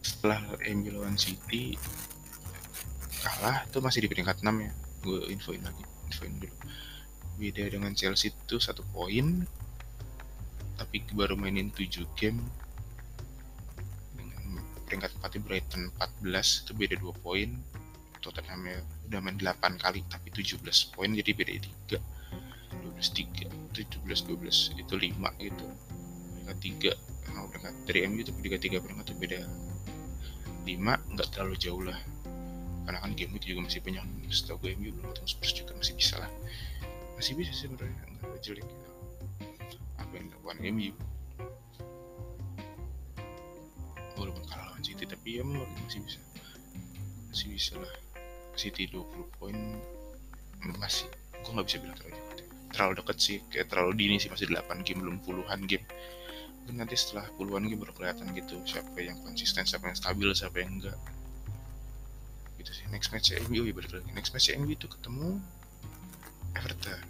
Setelah 0.00 0.40
MU 0.72 0.90
lawan 0.96 1.20
City 1.20 1.76
kalah 3.22 3.62
itu 3.68 3.78
masih 3.78 4.00
di 4.02 4.08
peringkat 4.08 4.40
6 4.40 4.48
ya. 4.48 4.72
Gue 5.04 5.20
infoin 5.28 5.60
lagi 5.60 5.84
infoin 6.08 6.32
dulu. 6.40 6.56
Beda 7.36 7.68
dengan 7.68 7.92
Chelsea 7.92 8.32
itu 8.32 8.56
satu 8.56 8.80
poin 8.96 9.44
tapi 10.80 11.04
baru 11.12 11.36
mainin 11.36 11.68
7 11.68 12.08
game. 12.16 12.40
Dengan 14.16 14.64
peringkat 14.88 15.12
4 15.20 15.44
Brighton 15.44 15.92
14 16.00 16.64
itu 16.64 16.72
beda 16.72 16.96
2 16.96 17.12
poin 17.20 17.50
Tottenham 18.22 18.62
ya 18.64 18.78
udah 19.10 19.20
main 19.20 19.36
8 19.36 19.82
kali 19.82 20.06
tapi 20.06 20.30
17 20.30 20.62
poin 20.94 21.10
jadi 21.10 21.30
beda 21.34 21.52
3 21.90 21.98
12 22.80 23.02
3 23.02 23.74
17 23.74 23.98
12 24.06 24.78
itu 24.78 24.94
5 24.94 25.42
gitu. 25.42 25.66
Peringkat 26.46 26.58
3 26.94 27.34
nah, 27.34 27.44
peringkat 27.50 27.74
dari 27.84 27.98
MU 28.06 28.20
itu 28.22 28.32
peringkat 28.32 28.60
3 28.70 28.84
peringkat 28.84 29.06
itu 29.10 29.14
beda. 29.18 29.40
5 30.62 31.12
nggak 31.18 31.28
terlalu 31.34 31.56
jauh 31.58 31.82
lah. 31.82 31.98
Karena 32.86 32.98
kan 33.02 33.12
game 33.18 33.34
itu 33.38 33.54
juga 33.54 33.66
masih 33.66 33.82
banyak 33.82 34.04
setahu 34.30 34.58
gue 34.66 34.78
MU 34.78 34.90
belum 34.94 35.10
ketemu 35.14 35.28
Spurs 35.28 35.52
juga 35.58 35.72
masih 35.74 35.94
bisa 35.98 36.14
lah. 36.22 36.30
Masih 37.18 37.34
bisa 37.34 37.50
sih 37.50 37.66
sebenarnya 37.66 37.98
nggak 38.22 38.40
jelek. 38.42 38.64
Gitu 38.64 38.90
apa 40.12 40.12
yang 40.18 40.26
dilakukan 40.28 40.58
MU 40.76 40.92
walaupun 44.18 44.44
kalah 44.44 44.68
lawan 44.70 44.82
City 44.84 45.08
tapi 45.08 45.40
ya 45.40 45.42
masih 45.42 46.00
bisa. 46.04 46.20
Masih 47.32 47.48
bisa 47.48 47.74
lah 47.80 48.11
City 48.56 48.88
20 48.90 49.38
poin 49.40 49.56
masih 50.78 51.08
gue 51.42 51.50
nggak 51.50 51.66
bisa 51.66 51.78
bilang 51.82 51.96
terlalu 51.98 52.14
dekat 52.14 52.38
terlalu 52.72 52.92
dekat 53.02 53.16
sih 53.18 53.36
kayak 53.50 53.66
terlalu 53.68 53.92
dini 53.98 54.16
sih 54.16 54.30
masih 54.32 54.48
8 54.48 54.86
game 54.86 55.00
belum 55.04 55.16
puluhan 55.22 55.60
game. 55.68 55.84
Mungkin 56.62 56.78
nanti 56.78 56.94
setelah 56.94 57.26
puluhan 57.36 57.66
game 57.66 57.82
baru 57.82 57.92
kelihatan 57.92 58.32
gitu 58.32 58.62
siapa 58.64 58.94
yang 59.02 59.18
konsisten 59.20 59.66
siapa 59.66 59.90
yang 59.90 59.98
stabil 59.98 60.28
siapa 60.32 60.56
yang 60.62 60.80
enggak. 60.80 60.98
Gitu 62.56 62.70
sih 62.72 62.86
next 62.88 63.10
match 63.12 63.34
MU 63.50 63.66
ya 63.66 63.74
balik 63.74 63.92
lagi. 63.92 64.08
Next 64.14 64.30
match 64.32 64.48
MU 64.56 64.70
itu 64.72 64.86
ketemu 64.88 65.42
Everton. 66.56 67.02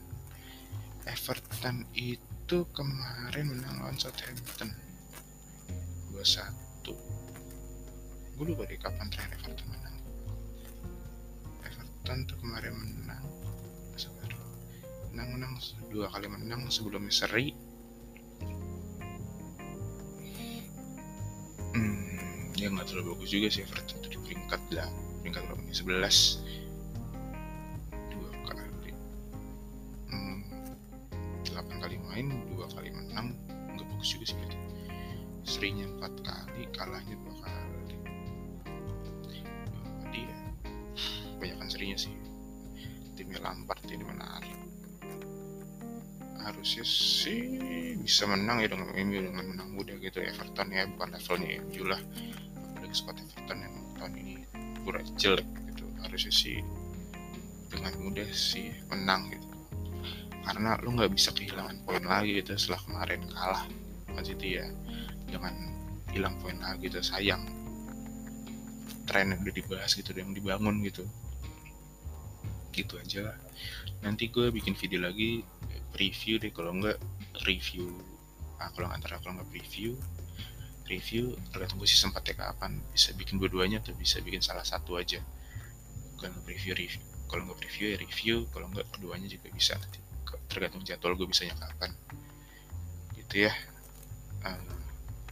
Everton 1.06 1.76
itu 1.94 2.58
kemarin 2.74 3.46
menang 3.52 3.76
lawan 3.82 3.96
Southampton 3.98 4.70
2-1 6.14 7.12
gue 8.32 8.44
lupa 8.48 8.66
deh 8.66 8.78
kapan 8.80 9.06
terakhir 9.12 9.38
Everton 9.38 9.68
menang 9.70 9.96
Everton 12.12 12.28
tuh 12.28 12.36
kemarin 12.44 12.76
menang. 12.76 13.24
Menang 15.16 15.28
menang 15.32 15.52
dua 15.88 16.12
kali 16.12 16.28
menang 16.28 16.68
sebelumnya 16.68 17.08
seri. 17.08 17.56
Hmm, 21.72 22.52
ya 22.52 22.68
nggak 22.68 22.84
terlalu 22.84 23.16
bagus 23.16 23.32
juga 23.32 23.48
sih 23.48 23.64
Everton 23.64 24.04
di 24.04 24.20
peringkat 24.28 24.60
lah 24.76 24.92
peringkat 25.24 25.40
berapa 25.40 25.62
nih? 25.64 25.72
11 25.72 26.61
harusnya 46.52 46.84
sih 46.84 47.56
bisa 47.96 48.28
menang 48.28 48.60
ya 48.60 48.68
dengan 48.68 48.92
MU 48.92 49.18
dengan 49.24 49.44
menang 49.48 49.68
mudah 49.72 49.96
gitu. 49.98 50.20
Everton 50.20 50.68
ya 50.68 50.84
bukan 50.84 51.16
levelnya 51.16 51.48
MU 51.64 51.82
lah 51.88 52.00
apalagi 52.76 52.94
squad 52.94 53.16
Everton 53.16 53.58
yang 53.64 53.74
tahun 53.96 54.12
ini 54.20 54.34
kurang 54.84 55.08
jelek 55.16 55.48
gitu. 55.72 55.84
Harusnya 56.04 56.32
sih 56.32 56.60
dengan 57.72 57.92
mudah 58.04 58.28
sih 58.30 58.68
menang 58.92 59.32
gitu. 59.32 59.48
Karena 60.44 60.76
lu 60.84 60.92
nggak 60.92 61.16
bisa 61.16 61.32
kehilangan 61.32 61.88
poin 61.88 62.04
lagi 62.04 62.44
gitu 62.44 62.52
setelah 62.60 62.80
kemarin 62.84 63.20
kalah 63.32 63.64
Man 64.12 64.24
City 64.26 64.60
ya. 64.60 64.66
Jangan 65.32 65.54
hilang 66.12 66.36
poin 66.44 66.60
lagi 66.60 66.92
gitu 66.92 67.00
sayang. 67.00 67.40
Tren 69.08 69.32
yang 69.32 69.40
udah 69.40 69.54
dibahas 69.56 69.96
gitu 69.96 70.12
yang 70.12 70.36
dibangun 70.36 70.84
gitu. 70.84 71.08
Gitu 72.76 73.00
aja 73.00 73.32
nanti 74.02 74.28
gue 74.28 74.50
bikin 74.50 74.74
video 74.74 75.06
lagi 75.06 75.46
preview 75.92 76.40
deh 76.40 76.52
kalau 76.52 76.72
nggak 76.76 76.98
review 77.44 77.92
ah 78.58 78.68
kalau 78.72 78.88
antara 78.90 79.20
kalau 79.20 79.38
nggak 79.38 79.50
preview 79.52 79.94
review 80.86 81.32
tergantung 81.54 81.80
sih 81.88 81.96
sempat 81.96 82.26
ya 82.26 82.34
kapan 82.36 82.76
bisa 82.92 83.14
bikin 83.16 83.40
dua-duanya 83.40 83.80
atau 83.80 83.94
bisa 83.96 84.20
bikin 84.20 84.44
salah 84.44 84.66
satu 84.66 84.98
aja. 84.98 85.22
Kalau 86.18 86.28
nggak 86.32 86.44
preview 86.44 86.72
review 86.76 87.02
kalau 87.32 87.48
nggak 87.48 87.64
preview 87.64 87.86
ya 87.88 87.96
review 87.96 88.36
kalau 88.52 88.68
nggak 88.68 88.86
keduanya 88.92 89.24
juga 89.24 89.48
bisa 89.48 89.72
nanti 89.80 89.98
tergantung 90.52 90.84
jadwal 90.84 91.16
gue 91.16 91.24
bisanya 91.24 91.56
kapan. 91.56 91.96
Gitu 93.16 93.48
ya. 93.48 93.52
Um, 94.44 94.68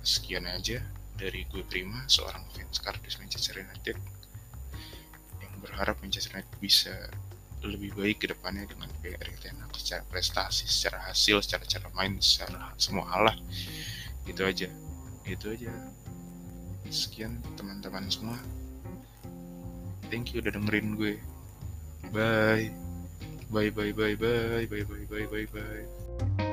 sekian 0.01 0.49
aja 0.49 0.81
dari 1.21 1.45
gue 1.53 1.61
Prima 1.69 2.09
seorang 2.09 2.41
fans 2.57 2.81
kardus 2.81 3.21
Manchester 3.21 3.61
United 3.61 4.01
yang 5.45 5.53
berharap 5.61 6.01
Manchester 6.01 6.41
United 6.41 6.57
bisa 6.57 6.95
lebih 7.65 7.93
baik 7.93 8.25
ke 8.25 8.27
depannya 8.33 8.65
dengan 8.65 8.89
Erik 9.05 9.41
Ten 9.41 9.57
Hag 9.61 9.73
secara 9.77 10.03
prestasi, 10.09 10.65
secara 10.65 10.99
hasil, 11.13 11.45
secara 11.45 11.65
cara 11.69 11.89
main, 11.93 12.17
secara 12.21 12.73
semua 12.81 13.05
hal 13.13 13.23
lah. 13.33 13.37
Itu 14.25 14.47
aja. 14.47 14.69
Itu 15.29 15.53
aja. 15.53 15.73
Sekian 16.89 17.41
teman-teman 17.61 18.09
semua. 18.09 18.39
Thank 20.09 20.33
you 20.35 20.43
udah 20.43 20.57
dengerin 20.57 20.97
gue. 20.97 21.15
Bye. 22.11 22.73
Bye 23.51 23.71
bye 23.75 23.91
bye 23.91 24.15
bye 24.15 24.67
bye 24.71 24.85
bye 24.87 25.07
bye 25.11 25.27
bye 25.27 25.47
bye. 25.51 26.47